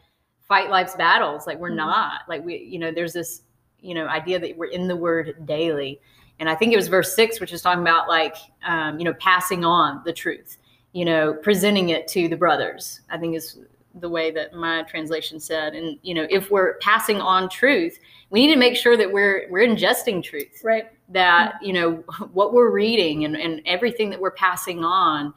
fight 0.46 0.70
life's 0.70 0.94
battles. 0.96 1.46
Like 1.46 1.58
we're 1.58 1.70
Mhm. 1.70 1.76
not. 1.76 2.20
Like 2.28 2.44
we, 2.44 2.58
you 2.58 2.78
know, 2.78 2.90
there's 2.92 3.12
this 3.12 3.42
you 3.80 3.94
know 3.94 4.06
idea 4.08 4.38
that 4.40 4.56
we're 4.56 4.66
in 4.70 4.88
the 4.88 4.96
word 4.96 5.34
daily 5.44 6.00
and 6.40 6.48
i 6.48 6.54
think 6.54 6.72
it 6.72 6.76
was 6.76 6.88
verse 6.88 7.14
six 7.14 7.40
which 7.40 7.52
is 7.52 7.60
talking 7.60 7.82
about 7.82 8.08
like 8.08 8.34
um, 8.64 8.98
you 8.98 9.04
know 9.04 9.12
passing 9.20 9.66
on 9.66 10.00
the 10.06 10.12
truth 10.12 10.56
you 10.96 11.04
know 11.04 11.34
presenting 11.34 11.90
it 11.90 12.08
to 12.08 12.28
the 12.28 12.36
brothers 12.36 13.00
i 13.10 13.18
think 13.18 13.36
is 13.36 13.58
the 14.00 14.08
way 14.08 14.30
that 14.30 14.52
my 14.54 14.82
translation 14.82 15.40
said. 15.40 15.74
And 15.74 15.98
you 16.02 16.14
know 16.14 16.26
if 16.30 16.50
we're 16.50 16.74
passing 16.78 17.20
on 17.20 17.48
truth 17.48 17.98
we 18.30 18.46
need 18.46 18.52
to 18.52 18.58
make 18.58 18.76
sure 18.76 18.96
that 18.96 19.10
we're 19.10 19.46
we're 19.50 19.66
ingesting 19.66 20.22
truth. 20.22 20.60
Right. 20.62 20.86
That 21.08 21.54
mm-hmm. 21.54 21.64
you 21.64 21.72
know 21.72 21.90
what 22.32 22.52
we're 22.52 22.70
reading 22.70 23.24
and, 23.24 23.36
and 23.36 23.62
everything 23.66 24.10
that 24.10 24.20
we're 24.20 24.32
passing 24.32 24.84
on 24.84 25.32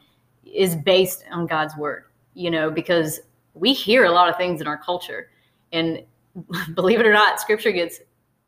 is 0.46 0.76
based 0.76 1.26
on 1.32 1.46
god's 1.46 1.76
word 1.78 2.06
you 2.34 2.50
know 2.50 2.72
because 2.72 3.20
we 3.54 3.74
hear 3.74 4.06
a 4.06 4.12
lot 4.12 4.30
of 4.30 4.38
things 4.38 4.62
in 4.62 4.68
our 4.68 4.78
culture. 4.78 5.30
And 5.72 6.04
believe 6.74 7.00
it 7.00 7.06
or 7.06 7.14
not 7.14 7.40
scripture 7.40 7.72
gets 7.72 8.00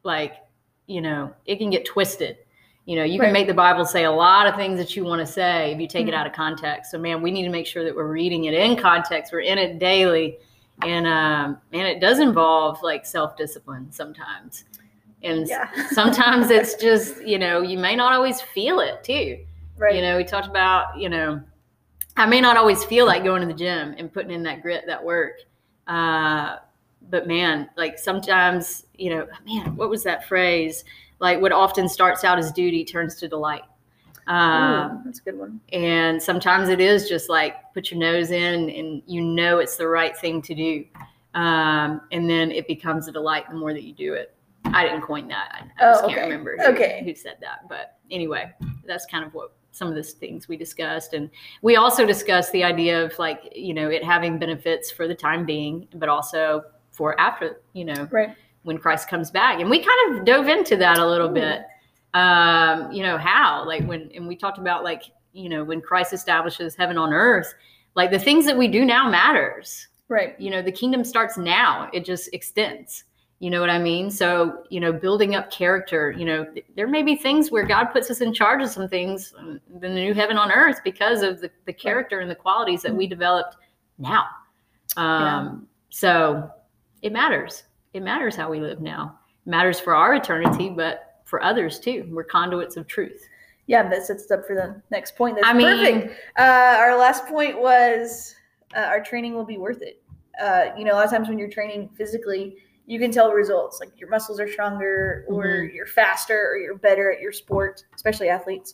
like 0.04 0.36
you 0.88 1.02
know 1.02 1.34
it 1.46 1.58
can 1.58 1.70
get 1.70 1.86
twisted 1.86 2.38
you 2.86 2.96
know 2.96 3.04
you 3.04 3.20
can 3.20 3.32
make 3.32 3.48
the 3.48 3.54
bible 3.54 3.86
say 3.86 4.06
a 4.06 4.12
lot 4.12 4.48
of 4.48 4.56
things 4.56 4.78
that 4.80 4.96
you 4.96 5.04
want 5.04 5.20
to 5.26 5.32
say 5.32 5.72
if 5.72 5.80
you 5.80 5.88
take 5.88 6.08
it 6.08 6.12
Mhm. 6.14 6.18
out 6.18 6.28
of 6.28 6.34
context. 6.34 6.92
So 6.92 6.98
man 6.98 7.22
we 7.22 7.32
need 7.32 7.44
to 7.44 7.50
make 7.50 7.68
sure 7.68 7.84
that 7.84 7.96
we're 7.96 8.12
reading 8.12 8.46
it 8.46 8.54
in 8.54 8.76
context. 8.76 9.32
We're 9.32 9.42
in 9.42 9.58
it 9.58 9.78
daily 9.80 10.38
and 10.84 11.06
um 11.06 11.58
and 11.74 11.88
it 11.88 12.00
does 12.00 12.20
involve 12.20 12.82
like 12.82 13.06
self-discipline 13.06 13.92
sometimes. 13.92 14.66
And 15.24 15.48
yeah. 15.48 15.70
sometimes 15.92 16.50
it's 16.50 16.74
just 16.88 17.22
you 17.26 17.38
know 17.38 17.62
you 17.62 17.78
may 17.78 17.96
not 17.96 18.14
always 18.14 18.42
feel 18.42 18.80
it 18.80 19.04
too. 19.04 19.46
Right. 19.78 19.96
you 19.96 20.02
know 20.02 20.18
we 20.18 20.24
talked 20.24 20.48
about 20.48 20.98
you 21.00 21.10
know 21.10 21.42
i 22.18 22.26
may 22.26 22.42
not 22.42 22.58
always 22.58 22.84
feel 22.84 23.06
like 23.06 23.24
going 23.24 23.42
to 23.42 23.48
the 23.48 23.54
gym 23.54 23.96
and 23.98 24.12
putting 24.12 24.32
in 24.32 24.44
that 24.44 24.62
grit 24.64 24.86
that 24.88 25.04
work. 25.04 25.34
Uh 25.88 26.58
but 27.10 27.28
man 27.28 27.70
like 27.78 27.98
sometimes 28.00 28.86
you 28.96 29.10
know 29.10 29.28
man 29.46 29.76
what 29.76 29.90
was 29.90 30.04
that 30.04 30.28
phrase? 30.28 30.84
Like 31.20 31.42
what 31.42 31.52
often 31.52 31.88
starts 31.90 32.24
out 32.24 32.38
as 32.40 32.52
duty 32.52 32.84
turns 32.86 33.16
to 33.16 33.28
delight. 33.28 33.64
Um 34.28 35.00
Ooh, 35.00 35.02
that's 35.06 35.20
a 35.20 35.24
good 35.24 35.38
one. 35.38 35.60
and 35.74 36.22
sometimes 36.22 36.70
it 36.70 36.80
is 36.80 37.10
just 37.10 37.30
like 37.30 37.56
put 37.74 37.92
your 37.92 38.00
nose 38.00 38.32
in 38.32 38.70
and 38.70 39.02
you 39.08 39.22
know 39.22 39.58
it's 39.60 39.76
the 39.78 39.88
right 39.88 40.16
thing 40.18 40.42
to 40.44 40.56
do. 40.56 40.86
Um, 41.34 42.02
and 42.12 42.30
then 42.30 42.52
it 42.52 42.68
becomes 42.68 43.08
a 43.08 43.12
delight 43.12 43.50
the 43.50 43.56
more 43.56 43.74
that 43.74 43.84
you 43.84 43.94
do 43.94 44.14
it. 44.14 44.36
I 44.66 44.84
didn't 44.84 45.02
coin 45.02 45.28
that. 45.30 45.50
I, 45.54 45.60
I 45.88 45.92
just 45.92 46.04
Oh, 46.04 46.08
can't 46.08 46.20
okay. 46.20 46.30
remember 46.30 46.58
who, 46.58 46.66
Okay. 46.74 47.02
who 47.06 47.16
said 47.16 47.38
that. 47.42 47.68
But 47.70 47.98
anyway 48.12 48.52
that's 48.86 49.06
kind 49.06 49.24
of 49.26 49.34
what 49.34 49.54
some 49.72 49.88
of 49.88 49.96
the 49.96 50.04
things 50.04 50.48
we 50.50 50.58
discussed. 50.58 51.14
And 51.14 51.30
we 51.62 51.78
also 51.78 52.06
discussed 52.06 52.52
the 52.52 52.64
idea 52.64 53.04
of 53.04 53.18
like 53.18 53.52
you 53.56 53.74
know 53.74 53.90
it 53.90 54.04
having 54.04 54.38
benefits 54.38 54.92
for 54.92 55.08
the 55.08 55.16
time 55.16 55.46
being 55.46 55.88
but 55.96 56.10
also 56.10 56.64
for 57.02 57.20
after 57.20 57.62
you 57.74 57.84
know 57.84 58.08
right 58.12 58.36
when 58.64 58.78
Christ 58.78 59.08
comes 59.08 59.32
back. 59.32 59.60
And 59.60 59.70
we 59.70 59.84
kind 59.84 60.20
of 60.20 60.26
dove 60.26 60.48
into 60.48 60.78
that 60.78 61.00
a 61.00 61.06
little 61.06 61.30
Ooh. 61.30 61.34
bit. 61.34 61.62
Um, 62.14 62.92
you 62.92 63.04
know, 63.04 63.18
how, 63.18 63.66
like 63.66 63.84
when, 63.86 64.12
and 64.14 64.28
we 64.28 64.36
talked 64.36 64.58
about 64.60 64.84
like, 64.84 65.04
you 65.34 65.50
know, 65.50 65.64
when 65.64 65.82
Christ 65.82 66.14
establishes 66.14 66.76
heaven 66.76 66.98
on 66.98 67.14
earth, 67.14 67.54
like 67.96 68.12
the 68.12 68.20
things 68.20 68.46
that 68.46 68.58
we 68.58 68.68
do 68.68 68.86
now 68.86 69.10
matters. 69.10 69.88
right 70.10 70.40
You 70.40 70.52
know, 70.52 70.62
the 70.62 70.72
kingdom 70.72 71.04
starts 71.04 71.38
now, 71.38 71.90
it 71.94 72.06
just 72.06 72.30
extends. 72.34 73.06
You 73.40 73.50
know 73.50 73.60
what 73.60 73.72
I 73.72 73.80
mean? 73.80 74.12
So, 74.12 74.66
you 74.70 74.80
know, 74.80 74.94
building 74.94 75.34
up 75.34 75.50
character, 75.50 76.12
you 76.12 76.26
know, 76.26 76.46
th- 76.46 76.66
there 76.76 76.88
may 76.88 77.02
be 77.02 77.16
things 77.16 77.50
where 77.50 77.66
God 77.66 77.86
puts 77.86 78.12
us 78.12 78.22
in 78.22 78.32
charge 78.32 78.62
of 78.62 78.70
some 78.70 78.88
things 78.88 79.34
um, 79.40 79.60
in 79.74 79.80
the 79.80 79.90
new 79.90 80.14
heaven 80.14 80.38
on 80.38 80.52
earth 80.52 80.82
because 80.84 81.24
of 81.24 81.42
the, 81.42 81.50
the 81.66 81.74
character 81.74 82.20
and 82.20 82.30
the 82.30 82.36
qualities 82.36 82.84
that 82.84 82.96
we 82.96 83.08
developed 83.08 83.56
now. 83.98 84.26
Um, 84.96 85.68
So 85.90 86.52
it 87.02 87.12
matters. 87.12 87.64
It 87.94 88.02
matters 88.04 88.36
how 88.36 88.50
we 88.50 88.60
live 88.60 88.82
now. 88.82 89.20
It 89.46 89.50
matters 89.50 89.80
for 89.80 89.96
our 89.96 90.16
eternity, 90.16 90.70
but 90.70 91.22
for 91.26 91.42
others 91.44 91.80
too. 91.80 92.08
We're 92.12 92.24
conduits 92.24 92.78
of 92.78 92.88
truth. 92.88 93.28
Yeah, 93.68 93.88
that 93.90 94.04
sets 94.06 94.26
us 94.26 94.32
up 94.32 94.46
for 94.46 94.56
the 94.56 94.82
next 94.92 95.16
point. 95.16 95.36
That's 95.36 95.48
I 95.48 95.54
mean- 95.54 96.02
perfect. 96.02 96.20
Uh, 96.38 96.76
our 96.78 96.98
last 96.98 97.26
point 97.28 97.60
was 97.60 98.36
uh, 98.76 98.80
our 98.82 99.02
training 99.04 99.34
will 99.34 99.46
be 99.46 99.58
worth 99.58 99.82
it. 99.82 100.02
Uh, 100.42 100.68
you 100.78 100.84
know, 100.86 100.94
a 100.94 100.96
lot 100.96 101.06
of 101.06 101.12
times 101.12 101.28
when 101.30 101.38
you're 101.38 101.50
training 101.50 101.90
physically, 101.96 102.58
you 102.88 103.00
can 103.00 103.12
tell 103.12 103.32
results 103.32 103.80
like 103.80 103.98
your 104.00 104.10
muscles 104.10 104.40
are 104.40 104.48
stronger, 104.52 105.26
or 105.30 105.44
Mhm. 105.46 105.74
you're 105.74 105.86
faster, 105.86 106.50
or 106.50 106.58
you're 106.58 106.76
better 106.76 107.12
at 107.12 107.22
your 107.22 107.32
sport, 107.32 107.84
especially 107.96 108.28
athletes. 108.28 108.74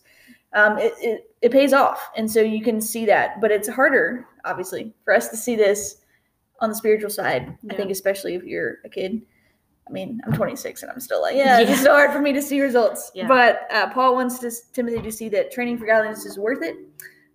Um, 0.53 0.77
it, 0.77 0.93
it, 1.01 1.31
it 1.41 1.51
pays 1.51 1.73
off. 1.73 2.09
And 2.15 2.29
so 2.31 2.39
you 2.41 2.63
can 2.63 2.79
see 2.79 3.05
that. 3.07 3.41
But 3.41 3.51
it's 3.51 3.67
harder, 3.67 4.25
obviously, 4.45 4.93
for 5.03 5.13
us 5.13 5.27
to 5.29 5.37
see 5.37 5.55
this 5.55 5.97
on 6.59 6.69
the 6.69 6.75
spiritual 6.75 7.09
side. 7.09 7.57
I 7.69 7.75
think, 7.75 7.91
especially 7.91 8.35
if 8.35 8.43
you're 8.43 8.77
a 8.85 8.89
kid. 8.89 9.21
I 9.87 9.91
mean, 9.93 10.19
I'm 10.25 10.33
26 10.33 10.83
and 10.83 10.91
I'm 10.91 10.99
still 10.99 11.21
like, 11.21 11.35
yeah, 11.35 11.59
it's 11.61 11.81
so 11.81 11.93
hard 11.93 12.11
for 12.11 12.19
me 12.19 12.33
to 12.33 12.41
see 12.41 12.59
results. 12.59 13.09
Yeah. 13.15 13.25
But 13.25 13.67
uh, 13.71 13.89
Paul 13.91 14.15
wants 14.15 14.37
to, 14.39 14.51
Timothy 14.73 15.01
to 15.01 15.11
see 15.13 15.29
that 15.29 15.49
training 15.49 15.77
for 15.77 15.85
godliness 15.85 16.25
is 16.25 16.37
worth 16.37 16.61
it. 16.61 16.75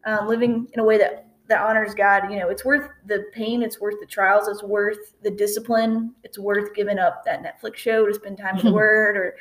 Um, 0.04 0.28
living 0.28 0.68
in 0.74 0.80
a 0.80 0.84
way 0.84 0.98
that 0.98 1.28
that 1.48 1.60
honors 1.62 1.94
God, 1.94 2.30
you 2.30 2.38
know, 2.38 2.48
it's 2.48 2.64
worth 2.64 2.88
the 3.06 3.24
pain, 3.32 3.62
it's 3.62 3.80
worth 3.80 3.94
the 4.00 4.06
trials, 4.06 4.48
it's 4.48 4.62
worth 4.62 5.14
the 5.22 5.30
discipline, 5.30 6.14
it's 6.24 6.38
worth 6.38 6.74
giving 6.74 6.98
up 6.98 7.24
that 7.24 7.42
Netflix 7.42 7.76
show 7.76 8.06
to 8.06 8.14
spend 8.14 8.38
time 8.38 8.56
with 8.56 8.64
the 8.64 8.72
Word 8.82 9.16
or 9.16 9.36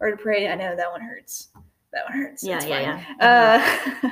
or 0.00 0.10
to 0.10 0.16
pray. 0.16 0.48
I 0.48 0.54
know 0.54 0.74
that 0.76 0.90
one 0.90 1.00
hurts. 1.00 1.48
That 1.92 2.04
one 2.08 2.18
hurts. 2.18 2.42
Yeah, 2.42 2.56
It's 2.56 2.66
yeah, 2.66 2.96
fine. 2.96 3.16
yeah. 3.20 4.10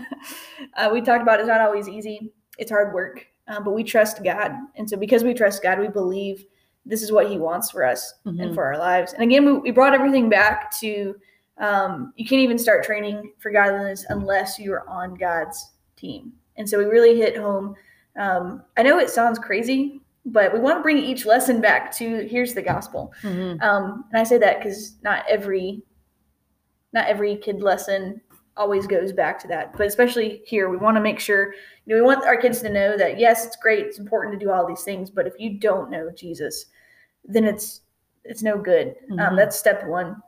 Uh, 0.77 0.77
uh, 0.87 0.91
we 0.93 1.01
talked 1.01 1.23
about 1.23 1.41
it's 1.41 1.49
not 1.49 1.61
always 1.61 1.89
easy. 1.89 2.33
It's 2.59 2.71
hard 2.71 2.93
work, 2.93 3.27
um, 3.49 3.65
but 3.65 3.73
we 3.73 3.83
trust 3.85 4.23
God, 4.25 4.53
and 4.77 4.89
so 4.89 4.97
because 4.97 5.25
we 5.25 5.35
trust 5.35 5.63
God, 5.63 5.79
we 5.79 5.89
believe 5.89 6.45
this 6.87 7.03
is 7.03 7.13
what 7.13 7.29
He 7.29 7.39
wants 7.39 7.71
for 7.71 7.85
us 7.85 8.15
and 8.25 8.39
Mhm. 8.39 8.55
for 8.55 8.65
our 8.65 8.79
lives. 8.79 9.13
And 9.13 9.23
again, 9.23 9.45
we, 9.45 9.53
we 9.53 9.71
brought 9.71 9.95
everything 9.95 10.29
back 10.29 10.77
to 10.81 11.15
um, 11.59 12.15
you 12.17 12.25
can't 12.27 12.41
even 12.41 12.59
start 12.59 12.85
training 12.85 13.33
for 13.39 13.51
godliness 13.53 14.07
unless 14.09 14.59
you 14.59 14.73
are 14.73 14.89
on 14.89 15.15
God's 15.15 15.73
team. 15.95 16.33
And 16.57 16.67
so 16.67 16.79
we 16.79 16.85
really 16.87 17.17
hit 17.19 17.37
home. 17.37 17.75
Um, 18.17 18.63
I 18.79 18.83
know 18.83 18.99
it 18.99 19.11
sounds 19.11 19.39
crazy, 19.39 20.01
but 20.25 20.55
we 20.55 20.59
want 20.59 20.79
to 20.79 20.83
bring 20.83 20.97
each 20.97 21.27
lesson 21.27 21.61
back 21.61 21.95
to 21.97 22.27
here's 22.29 22.55
the 22.55 22.63
gospel. 22.63 23.13
Mhm. 23.23 23.63
Um, 23.63 24.07
and 24.11 24.19
I 24.19 24.25
say 24.25 24.39
that 24.39 24.59
because 24.59 24.97
not 25.03 25.25
every 25.29 25.83
not 26.93 27.07
every 27.07 27.37
kid 27.37 27.63
lesson 27.63 28.21
always 28.57 28.87
goes 28.87 29.13
back 29.13 29.39
to 29.41 29.49
that. 29.49 29.77
But 29.77 29.87
especially 29.87 30.43
here, 30.45 30.69
we 30.69 30.77
want 30.77 30.97
to 30.97 31.01
make 31.01 31.19
sure 31.21 31.55
you 31.87 31.95
know 31.95 32.03
we 32.03 32.07
want 32.07 32.25
our 32.25 32.37
kids 32.37 32.61
to 32.63 32.69
know 32.69 32.97
that 32.97 33.19
yes, 33.19 33.47
it's 33.47 33.57
great, 33.57 33.87
it's 33.87 33.99
important 33.99 34.39
to 34.39 34.45
do 34.45 34.51
all 34.51 34.67
these 34.67 34.83
things, 34.83 35.11
but 35.11 35.27
if 35.27 35.35
you 35.39 35.59
don't 35.59 35.91
know 35.91 36.11
Jesus, 36.11 36.67
then 37.25 37.45
it's 37.45 37.83
it's 38.25 38.43
no 38.43 38.59
good. 38.59 38.97
Um, 39.13 39.19
Mhm. 39.19 39.37
that's 39.37 39.57
step 39.57 39.87
one. 39.87 40.23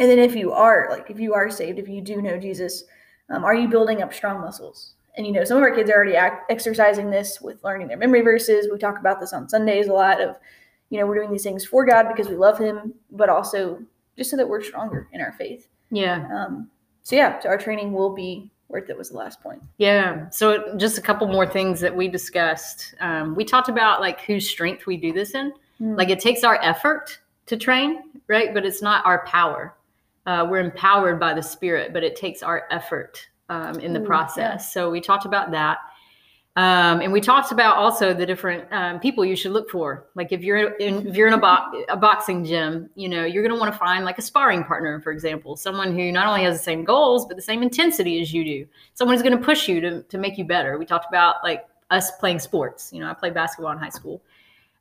And 0.00 0.10
then 0.10 0.18
if 0.18 0.34
you 0.34 0.52
are 0.52 0.88
like 0.90 1.10
if 1.10 1.20
you 1.20 1.34
are 1.34 1.48
saved, 1.50 1.78
if 1.78 1.88
you 1.88 2.00
do 2.00 2.20
know 2.20 2.38
Jesus, 2.38 2.84
um, 3.30 3.44
are 3.44 3.54
you 3.54 3.68
building 3.68 4.02
up 4.02 4.12
strong 4.12 4.40
muscles? 4.40 4.94
And 5.16 5.24
you 5.24 5.32
know, 5.32 5.44
some 5.44 5.56
of 5.56 5.62
our 5.62 5.70
kids 5.74 5.88
are 5.90 5.94
already 5.94 6.16
act- 6.16 6.50
exercising 6.50 7.08
this 7.10 7.40
with 7.40 7.62
learning 7.62 7.86
their 7.86 7.96
memory 7.96 8.22
verses. 8.22 8.68
We 8.70 8.78
talk 8.78 8.98
about 8.98 9.20
this 9.20 9.32
on 9.32 9.48
Sundays 9.48 9.86
a 9.86 9.92
lot 9.92 10.20
of, 10.20 10.36
you 10.90 10.98
know, 10.98 11.06
we're 11.06 11.14
doing 11.14 11.30
these 11.30 11.44
things 11.44 11.64
for 11.64 11.86
God 11.86 12.08
because 12.08 12.28
we 12.28 12.34
love 12.36 12.58
Him, 12.58 12.94
but 13.12 13.28
also 13.28 13.80
just 14.16 14.30
so 14.30 14.36
that 14.36 14.48
we're 14.48 14.62
stronger 14.62 15.08
in 15.12 15.20
our 15.20 15.32
faith. 15.32 15.68
Yeah. 15.90 16.26
Um, 16.34 16.68
so 17.04 17.14
yeah, 17.14 17.38
so 17.38 17.48
our 17.50 17.58
training 17.58 17.92
will 17.92 18.14
be 18.14 18.50
worth 18.68 18.90
it. 18.90 18.98
Was 18.98 19.10
the 19.10 19.18
last 19.18 19.40
point. 19.42 19.62
Yeah. 19.78 20.28
So 20.30 20.76
just 20.76 20.98
a 20.98 21.02
couple 21.02 21.28
more 21.28 21.46
things 21.46 21.80
that 21.80 21.94
we 21.94 22.08
discussed. 22.08 22.94
Um, 22.98 23.34
we 23.34 23.44
talked 23.44 23.68
about 23.68 24.00
like 24.00 24.22
whose 24.22 24.48
strength 24.48 24.86
we 24.86 24.96
do 24.96 25.12
this 25.12 25.34
in. 25.34 25.52
Mm. 25.80 25.96
Like 25.96 26.08
it 26.08 26.18
takes 26.18 26.42
our 26.42 26.58
effort 26.62 27.18
to 27.46 27.56
train, 27.56 28.02
right? 28.26 28.52
But 28.52 28.64
it's 28.64 28.82
not 28.82 29.04
our 29.04 29.24
power. 29.26 29.74
Uh, 30.26 30.46
we're 30.48 30.60
empowered 30.60 31.20
by 31.20 31.34
the 31.34 31.42
Spirit, 31.42 31.92
but 31.92 32.02
it 32.02 32.16
takes 32.16 32.42
our 32.42 32.64
effort 32.70 33.28
um, 33.50 33.78
in 33.80 33.92
the 33.92 34.00
Ooh, 34.00 34.06
process. 34.06 34.38
yeah. 34.38 34.56
So 34.56 34.90
we 34.90 35.00
talked 35.02 35.26
about 35.26 35.50
that. 35.50 35.78
Um, 36.56 37.00
and 37.00 37.12
we 37.12 37.20
talked 37.20 37.50
about 37.50 37.76
also 37.76 38.14
the 38.14 38.24
different 38.24 38.72
um, 38.72 39.00
people 39.00 39.24
you 39.24 39.34
should 39.34 39.50
look 39.50 39.68
for. 39.70 40.06
Like 40.14 40.30
if 40.30 40.42
you're 40.42 40.74
in, 40.74 41.08
if 41.08 41.16
you're 41.16 41.26
in 41.26 41.34
a, 41.34 41.38
bo- 41.38 41.84
a 41.88 41.96
boxing 41.96 42.44
gym, 42.44 42.88
you 42.94 43.08
know 43.08 43.24
you're 43.24 43.42
going 43.42 43.54
to 43.54 43.58
want 43.58 43.72
to 43.72 43.78
find 43.78 44.04
like 44.04 44.18
a 44.18 44.22
sparring 44.22 44.62
partner, 44.62 45.00
for 45.00 45.10
example, 45.10 45.56
someone 45.56 45.92
who 45.92 46.12
not 46.12 46.28
only 46.28 46.44
has 46.44 46.56
the 46.56 46.62
same 46.62 46.84
goals 46.84 47.26
but 47.26 47.36
the 47.36 47.42
same 47.42 47.62
intensity 47.62 48.20
as 48.20 48.32
you 48.32 48.44
do. 48.44 48.66
Someone 48.94 49.16
who's 49.16 49.22
going 49.22 49.36
to 49.36 49.44
push 49.44 49.68
you 49.68 49.80
to 49.80 50.02
to 50.04 50.16
make 50.16 50.38
you 50.38 50.44
better. 50.44 50.78
We 50.78 50.86
talked 50.86 51.08
about 51.08 51.36
like 51.42 51.66
us 51.90 52.12
playing 52.18 52.38
sports. 52.38 52.92
You 52.92 53.00
know, 53.00 53.10
I 53.10 53.14
played 53.14 53.34
basketball 53.34 53.72
in 53.72 53.78
high 53.78 53.88
school. 53.88 54.22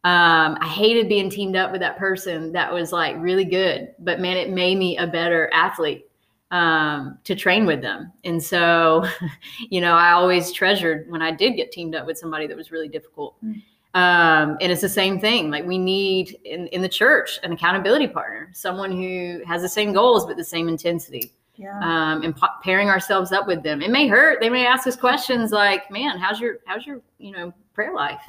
Um, 0.04 0.58
I 0.60 0.68
hated 0.68 1.10
being 1.10 1.30
teamed 1.30 1.56
up 1.56 1.72
with 1.72 1.82
that 1.82 1.98
person 1.98 2.52
that 2.52 2.72
was 2.72 2.92
like 2.92 3.16
really 3.20 3.46
good, 3.46 3.96
but 4.00 4.20
man, 4.20 4.38
it 4.38 4.52
made 4.52 4.78
me 4.78 4.98
a 4.98 5.08
better 5.08 5.50
athlete 5.54 6.08
um, 6.54 7.18
to 7.24 7.36
train 7.36 7.66
with 7.66 7.82
them. 7.82 8.14
And 8.24 8.42
so, 8.42 9.06
you 9.70 9.82
know, 9.82 9.96
I 9.96 10.12
always 10.12 10.52
treasured 10.52 11.10
when 11.10 11.22
I 11.22 11.32
did 11.32 11.56
get 11.56 11.72
teamed 11.72 11.96
up 11.96 12.06
with 12.06 12.18
somebody 12.18 12.46
that 12.46 12.56
was 12.56 12.72
really 12.72 12.88
difficult. 12.88 13.36
Mm. 13.44 13.64
Um, 13.96 14.58
and 14.62 14.72
it's 14.72 14.82
the 14.82 14.90
same 14.90 15.20
thing. 15.20 15.50
Like 15.50 15.66
we 15.66 15.80
need 15.80 16.38
in, 16.46 16.68
in 16.68 16.84
the 16.84 16.90
church 16.90 17.40
an 17.44 17.52
accountability 17.52 18.08
partner, 18.08 18.52
someone 18.54 18.92
who 18.92 19.42
has 19.48 19.64
the 19.64 19.70
same 19.70 19.94
goals 19.94 20.28
but 20.28 20.38
the 20.38 20.44
same 20.44 20.70
intensity. 20.70 21.34
Yeah. 21.56 21.80
Um, 21.80 22.24
and 22.24 22.36
pa- 22.36 22.60
pairing 22.64 22.90
ourselves 22.90 23.32
up 23.32 23.48
with 23.48 23.64
them. 23.64 23.82
It 23.82 23.90
may 23.90 24.08
hurt. 24.08 24.40
They 24.40 24.50
may 24.50 24.66
ask 24.66 24.88
us 24.88 24.96
questions 24.96 25.52
like, 25.52 25.90
"Man, 25.92 26.18
how's 26.18 26.40
your 26.40 26.58
how's 26.66 26.84
your 26.88 27.00
you 27.20 27.32
know 27.32 27.54
prayer 27.76 27.94
life? 27.94 28.24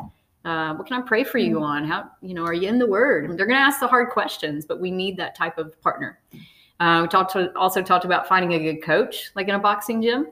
Uh, 0.45 0.75
what 0.75 0.87
can 0.87 1.01
I 1.01 1.07
pray 1.07 1.25
for 1.25 1.39
you 1.39 1.63
on? 1.63 1.87
How 1.87 2.11
you 2.21 2.35
know 2.35 2.45
are 2.45 2.53
you 2.53 2.69
in 2.69 2.79
the 2.79 2.87
Word?" 2.87 3.31
They're 3.31 3.47
going 3.47 3.59
to 3.59 3.65
ask 3.65 3.81
the 3.81 3.87
hard 3.87 4.11
questions, 4.11 4.67
but 4.67 4.79
we 4.79 4.91
need 4.91 5.17
that 5.17 5.35
type 5.35 5.57
of 5.57 5.81
partner. 5.81 6.21
Uh, 6.81 7.01
we 7.03 7.09
talked 7.09 7.33
to, 7.33 7.57
also 7.57 7.83
talked 7.83 8.05
about 8.05 8.27
finding 8.27 8.55
a 8.55 8.59
good 8.59 8.83
coach, 8.83 9.31
like 9.35 9.49
in 9.49 9.55
a 9.55 9.59
boxing 9.59 10.03
gym. 10.03 10.27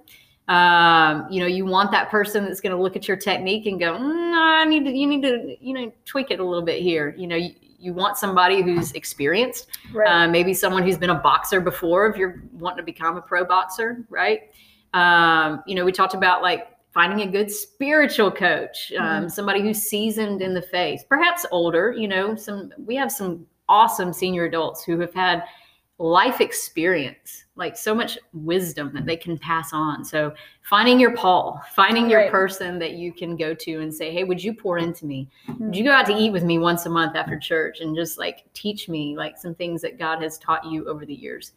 Um, 0.48 1.26
you 1.30 1.40
know, 1.40 1.46
you 1.46 1.64
want 1.64 1.92
that 1.92 2.10
person 2.10 2.44
that's 2.44 2.60
going 2.60 2.74
to 2.76 2.82
look 2.82 2.96
at 2.96 3.06
your 3.06 3.16
technique 3.16 3.66
and 3.66 3.78
go, 3.78 3.92
mm, 3.92 4.34
"I 4.34 4.64
need 4.64 4.84
to, 4.84 4.90
you 4.90 5.06
need 5.06 5.22
to, 5.22 5.56
you 5.60 5.72
know, 5.72 5.92
tweak 6.04 6.30
it 6.30 6.40
a 6.40 6.44
little 6.44 6.64
bit 6.64 6.82
here." 6.82 7.14
You 7.16 7.28
know, 7.28 7.36
you, 7.36 7.54
you 7.78 7.94
want 7.94 8.16
somebody 8.16 8.60
who's 8.60 8.92
experienced, 8.92 9.68
right. 9.92 10.08
uh, 10.08 10.28
maybe 10.28 10.52
someone 10.52 10.82
who's 10.82 10.98
been 10.98 11.10
a 11.10 11.18
boxer 11.18 11.60
before 11.60 12.06
if 12.06 12.16
you're 12.16 12.42
wanting 12.52 12.78
to 12.78 12.82
become 12.82 13.16
a 13.16 13.22
pro 13.22 13.44
boxer, 13.44 14.04
right? 14.08 14.50
Um, 14.94 15.62
you 15.66 15.74
know, 15.74 15.84
we 15.84 15.92
talked 15.92 16.14
about 16.14 16.42
like 16.42 16.68
finding 16.92 17.26
a 17.26 17.30
good 17.30 17.50
spiritual 17.50 18.30
coach, 18.30 18.92
um, 18.98 19.28
somebody 19.28 19.62
who's 19.62 19.80
seasoned 19.80 20.42
in 20.42 20.54
the 20.54 20.62
faith, 20.62 21.04
perhaps 21.08 21.46
older. 21.50 21.92
You 21.92 22.08
know, 22.08 22.34
some 22.34 22.72
we 22.84 22.94
have 22.96 23.10
some 23.10 23.46
awesome 23.68 24.12
senior 24.12 24.44
adults 24.44 24.84
who 24.84 25.00
have 25.00 25.14
had 25.14 25.44
life 25.98 26.40
experience, 26.40 27.44
like 27.54 27.76
so 27.76 27.94
much 27.94 28.18
wisdom 28.32 28.90
that 28.94 29.06
they 29.06 29.16
can 29.16 29.38
pass 29.38 29.72
on. 29.72 30.04
So 30.04 30.32
finding 30.62 30.98
your 30.98 31.14
Paul, 31.14 31.62
finding 31.74 32.10
your 32.10 32.20
Right. 32.22 32.30
person 32.30 32.78
that 32.80 32.92
you 32.94 33.12
can 33.12 33.36
go 33.36 33.54
to 33.54 33.80
and 33.80 33.94
say, 33.94 34.12
Hey, 34.12 34.24
would 34.24 34.42
you 34.42 34.52
pour 34.54 34.78
into 34.78 35.06
me? 35.06 35.28
Mhm. 35.46 35.58
Would 35.66 35.76
you 35.76 35.84
go 35.84 35.92
out 35.92 36.06
to 36.06 36.16
eat 36.16 36.30
with 36.32 36.42
me 36.44 36.58
once 36.58 36.86
a 36.86 36.90
month 36.90 37.14
after 37.14 37.38
church 37.38 37.80
and 37.80 37.94
just 37.94 38.18
like 38.18 38.44
teach 38.54 38.88
me 38.88 39.16
like 39.16 39.38
some 39.38 39.54
things 39.54 39.80
that 39.82 39.98
God 39.98 40.22
has 40.22 40.38
taught 40.38 40.64
you 40.64 40.86
over 40.88 41.06
the 41.06 41.14
years? 41.14 41.52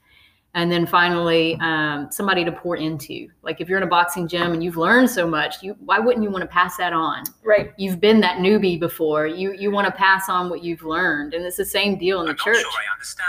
And 0.53 0.71
then 0.71 0.85
finally, 0.85 1.57
um, 1.59 2.09
somebody 2.11 2.45
to 2.45 2.51
pour 2.51 2.77
into. 2.77 3.27
Like 3.41 3.59
if 3.59 3.67
you're 3.67 3.77
in 3.77 3.83
a 3.83 3.87
boxing 3.87 4.25
gym 4.27 4.53
and 4.53 4.63
you've 4.63 4.77
learned 4.77 5.09
so 5.09 5.27
much, 5.27 5.61
you 5.63 5.75
why 5.79 5.97
wouldn't 5.99 6.23
you 6.23 6.29
want 6.29 6.43
to 6.43 6.47
pass 6.47 6.77
that 6.77 6.93
on? 6.93 7.23
right. 7.43 7.73
You've 7.77 7.99
been 7.99 8.21
that 8.21 8.37
newbie 8.37 8.79
before. 8.79 9.25
You 9.27 9.53
you 9.53 9.71
want 9.71 9.85
to 9.87 9.91
pass 9.91 10.29
on 10.29 10.49
what 10.49 10.63
you've 10.63 10.83
learned, 10.83 11.33
and 11.33 11.43
it's 11.45 11.57
the 11.57 11.65
same 11.65 11.97
deal 11.97 12.19
in 12.21 12.25
the 12.27 12.31
I'm 12.31 12.37
church. 12.37 12.53
not 12.63 12.71
sure 12.71 12.81
I 12.89 12.93
understand. 12.93 13.27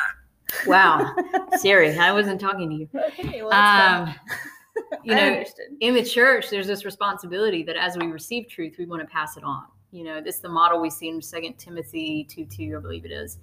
Wow, 0.66 1.14
Siri, 1.56 1.96
I 1.98 2.12
wasn't 2.12 2.40
talking 2.40 2.68
to 2.70 2.74
you. 2.76 2.88
Okay. 3.08 3.42
Well, 3.42 3.52
Um, 3.52 4.14
you 5.04 5.14
know, 5.14 5.42
in 5.80 5.94
the 5.94 6.04
church 6.04 6.50
there's 6.50 6.66
this 6.66 6.84
responsibility 6.84 7.62
that 7.62 7.76
as 7.76 7.96
we 7.96 8.06
receive 8.06 8.48
truth 8.48 8.76
we 8.78 8.84
want 8.86 9.00
to 9.02 9.08
pass 9.08 9.36
it 9.36 9.44
on. 9.44 9.64
You 9.92 10.04
know 10.04 10.20
this 10.20 10.36
is 10.36 10.40
the 10.42 10.48
model 10.48 10.80
we 10.80 10.90
see 10.90 11.08
in 11.08 11.22
second 11.22 11.54
timothy 11.54 12.26
2 12.28 12.44
2 12.44 12.76
i 12.76 12.80
believe 12.80 13.04
it 13.06 13.12
is 13.12 13.38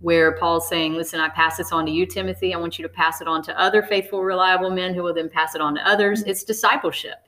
where 0.00 0.32
paul's 0.36 0.68
saying 0.68 0.92
listen 0.94 1.18
i 1.20 1.28
pass 1.30 1.56
this 1.56 1.72
on 1.72 1.86
to 1.86 1.92
you 1.92 2.04
timothy. 2.04 2.52
I 2.52 2.58
want 2.58 2.78
you 2.78 2.82
to 2.82 2.88
pass 2.90 3.22
it 3.22 3.28
on 3.28 3.42
to 3.44 3.58
other 3.58 3.82
faithful 3.82 4.22
reliable 4.22 4.70
men 4.70 4.92
who 4.92 5.02
will 5.02 5.14
then 5.14 5.30
pass 5.30 5.54
it 5.54 5.62
on 5.62 5.74
to 5.76 5.88
others. 5.88 6.22
Mhm. 6.24 6.28
it's 6.28 6.44
discipleship 6.44 7.26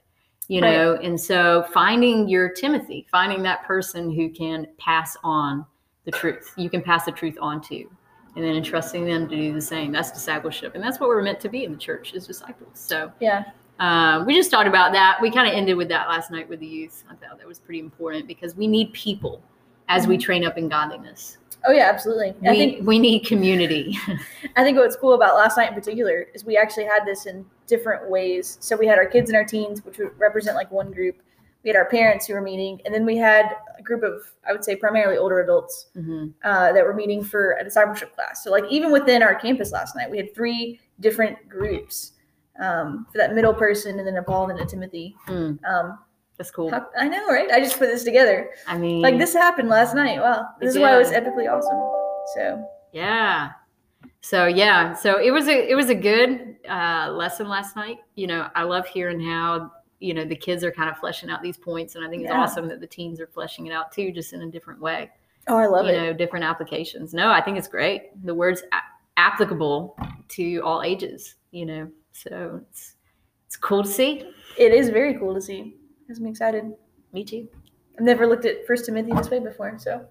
you 0.49 0.61
know 0.61 0.97
and 1.03 1.19
so 1.19 1.65
finding 1.73 2.29
your 2.29 2.51
timothy 2.51 3.07
finding 3.11 3.43
that 3.45 3.65
person 3.65 4.11
who 4.13 4.29
can 4.29 4.67
pass 4.79 5.17
on 5.25 5.65
the 6.05 6.11
truth 6.11 6.53
you 6.57 6.69
can 6.69 6.83
pass 6.83 7.07
the 7.07 7.13
truth 7.13 7.39
on 7.41 7.61
to 7.63 7.89
and 8.37 8.45
then 8.45 8.55
entrusting 8.55 9.05
them 9.07 9.29
to 9.29 9.35
do 9.35 9.53
the 9.55 9.61
same 9.61 9.91
that's 9.91 10.13
discipleship 10.13 10.75
and 10.75 10.85
that's 10.85 11.01
what 11.01 11.09
we're 11.09 11.23
meant 11.23 11.41
to 11.41 11.49
be 11.49 11.65
in 11.65 11.73
the 11.73 11.79
church 11.79 12.15
as 12.15 12.27
disciples 12.27 12.71
so 12.75 13.11
Yeah. 13.21 13.45
um, 13.81 14.27
we 14.27 14.35
just 14.35 14.51
talked 14.51 14.69
about 14.69 14.93
that. 14.93 15.19
We 15.21 15.31
kind 15.31 15.49
of 15.49 15.55
ended 15.55 15.77
with 15.77 15.89
that 15.89 16.09
last 16.09 16.31
night 16.31 16.49
with 16.49 16.61
the 16.61 16.67
youth. 16.67 17.05
I 17.11 17.15
thought 17.15 17.39
that 17.39 17.47
was 17.47 17.59
pretty 17.59 17.81
important 17.81 18.27
because 18.27 18.55
we 18.57 18.67
need 18.67 18.93
people 18.93 19.43
as 19.89 20.07
we 20.07 20.17
train 20.17 20.45
up 20.47 20.57
in 20.57 20.69
godliness. 20.69 21.39
Oh 21.69 21.73
yeah, 21.73 21.91
absolutely. 21.93 22.35
We, 22.41 22.49
I 22.49 22.55
think 22.55 22.87
we 22.87 22.99
need 22.99 23.27
community. 23.27 23.97
I 24.57 24.63
think 24.65 24.79
what's 24.79 24.97
cool 24.97 25.15
about 25.15 25.35
last 25.37 25.57
night 25.59 25.69
in 25.69 25.75
particular 25.75 26.27
is 26.35 26.45
we 26.45 26.57
actually 26.57 26.85
had 26.85 27.05
this 27.05 27.27
in 27.27 27.45
different 27.67 28.09
ways. 28.09 28.57
So 28.61 28.77
we 28.77 28.87
had 28.87 28.99
our 28.99 29.07
kids 29.07 29.29
and 29.31 29.37
our 29.37 29.45
teens, 29.45 29.85
which 29.85 29.99
would 29.99 30.19
represent 30.19 30.57
like 30.57 30.71
one 30.71 30.91
group. 30.93 31.17
We 31.67 31.71
had 31.71 31.77
our 31.77 31.85
parents 31.91 32.27
who 32.27 32.35
were 32.35 32.41
meeting, 32.41 32.81
and 32.85 32.95
then 32.95 33.05
we 33.05 33.17
had 33.17 33.57
a 33.77 33.83
group 33.83 34.05
of, 34.05 34.23
I 34.49 34.53
would 34.53 34.65
say, 34.65 34.77
primarily 34.77 35.19
older 35.19 35.41
adults 35.41 35.89
hmm 35.95 36.29
uh, 36.45 36.73
that 36.73 36.85
were 36.85 36.95
meeting 36.95 37.25
for 37.25 37.57
a 37.61 37.65
discipleship 37.65 38.15
class. 38.15 38.45
So, 38.45 38.53
like, 38.53 38.65
even 38.71 38.93
within 38.93 39.21
our 39.21 39.35
campus 39.35 39.73
last 39.73 39.97
night, 39.97 40.09
we 40.09 40.17
had 40.17 40.33
three 40.33 40.79
different 41.01 41.37
groups 41.49 42.13
um, 42.61 43.07
for 43.11 43.19
that 43.19 43.35
middle 43.35 43.53
person, 43.53 43.99
and 43.99 44.07
then 44.07 44.17
a 44.17 44.23
Paul 44.23 44.49
and 44.51 44.61
a 44.61 44.65
Timothy. 44.65 45.17
Mm, 45.27 45.59
Um, 45.69 45.99
that's 46.39 46.53
cool. 46.53 46.71
how- 46.71 46.87
I 46.97 47.09
know, 47.09 47.27
right? 47.27 47.51
I 47.51 47.59
just 47.59 47.79
put 47.81 47.89
this 47.89 48.05
together. 48.05 48.51
I 48.69 48.79
mean, 48.79 49.03
Like, 49.03 49.19
this 49.19 49.35
happened 49.35 49.69
last 49.69 49.95
night. 49.97 50.21
Wow. 50.21 50.47
This 50.61 50.77
is 50.77 50.81
why 50.81 50.95
it 50.95 50.99
was 50.99 51.11
epically 51.11 51.51
awesome. 51.53 51.83
So, 52.37 52.65
Yeah. 52.93 53.51
So 54.21 54.47
yeah, 54.47 54.93
so 54.93 55.19
it 55.21 55.31
was 55.33 55.47
a 55.49 55.71
it 55.71 55.75
was 55.75 55.89
a 55.89 55.95
good 55.95 56.57
uh, 56.69 57.11
lesson 57.13 57.49
last 57.49 57.75
night. 57.77 57.99
You 58.15 58.27
know, 58.27 58.49
I 58.55 58.63
love 58.65 58.87
hearing 58.87 59.21
how 59.21 59.71
you 60.01 60.13
know 60.15 60.25
the 60.25 60.37
kids 60.37 60.63
are 60.65 60.71
kind 60.71 60.91
of 60.91 60.97
fleshing 60.99 61.31
out 61.31 61.43
these 61.43 61.57
points, 61.57 61.95
and 61.95 62.05
I 62.05 62.09
think 62.09 62.23
it's 62.23 62.31
Yeah. 62.31 62.41
awesome 62.41 62.69
that 62.69 62.81
the 62.81 62.87
teens 62.87 63.21
are 63.21 63.27
fleshing 63.27 63.67
it 63.67 63.73
out 63.73 63.93
too, 63.93 64.13
just 64.13 64.33
in 64.33 64.43
a 64.43 64.51
different 64.51 64.81
way. 64.81 65.11
oh, 65.49 65.57
I 65.57 65.67
love 65.67 65.87
it. 65.87 65.95
you 65.95 66.01
know, 66.01 66.13
different 66.13 66.45
applications. 66.45 67.15
No, 67.15 67.31
I 67.31 67.41
think 67.41 67.57
it's 67.57 67.69
great. 67.69 68.11
The 68.27 68.35
word's 68.35 68.63
a- 68.73 69.19
applicable 69.21 69.97
to 70.31 70.59
all 70.61 70.83
ages. 70.83 71.37
You 71.53 71.67
know, 71.67 71.91
so 72.13 72.61
it's 72.69 72.95
it's 73.47 73.57
cool 73.57 73.83
to 73.85 73.89
see. 73.89 74.29
It 74.59 74.73
is 74.73 74.89
very 74.91 75.15
cool 75.19 75.35
to 75.35 75.41
see. 75.41 75.77
Has 76.09 76.21
me 76.21 76.31
excited. 76.31 76.73
Me 77.13 77.25
too. 77.25 77.49
I've 77.99 78.05
never 78.05 78.27
looked 78.27 78.45
at 78.45 78.67
First 78.67 78.87
Timothy 78.87 79.13
this 79.13 79.31
way 79.31 79.39
before, 79.39 79.79
so 79.79 80.05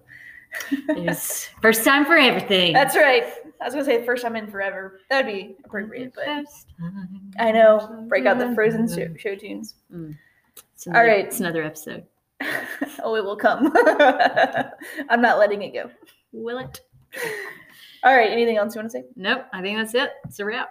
It's 0.88 1.46
first 1.62 1.84
time 1.84 2.04
for 2.04 2.16
everything. 2.16 2.72
that's 2.80 2.96
right. 2.96 3.24
I 3.60 3.64
was 3.64 3.74
gonna 3.74 3.84
say 3.84 4.04
first 4.04 4.22
time 4.22 4.36
in 4.36 4.50
forever. 4.50 5.00
That'd 5.10 5.32
be 5.32 5.56
appropriate, 5.64 6.12
but 6.14 6.26
I 7.38 7.52
know. 7.52 8.04
Break 8.08 8.26
out 8.26 8.38
the 8.38 8.54
Frozen 8.54 8.88
show, 8.88 9.08
show 9.16 9.34
tunes. 9.34 9.74
Mm. 9.92 10.16
Another, 10.86 10.98
All 10.98 11.06
right, 11.06 11.24
it's 11.26 11.40
another 11.40 11.62
episode. 11.62 12.04
oh, 13.02 13.16
it 13.16 13.24
will 13.24 13.36
come. 13.36 13.72
I'm 15.08 15.22
not 15.22 15.38
letting 15.38 15.62
it 15.62 15.72
go. 15.72 15.90
Will 16.32 16.58
it? 16.58 16.80
All 18.04 18.14
right. 18.14 18.30
Anything 18.30 18.58
else 18.58 18.74
you 18.74 18.80
want 18.80 18.92
to 18.92 18.98
say? 18.98 19.04
Nope. 19.16 19.46
I 19.52 19.62
think 19.62 19.78
that's 19.78 19.94
it. 19.94 20.10
It's 20.24 20.38
a 20.38 20.44
wrap. 20.44 20.70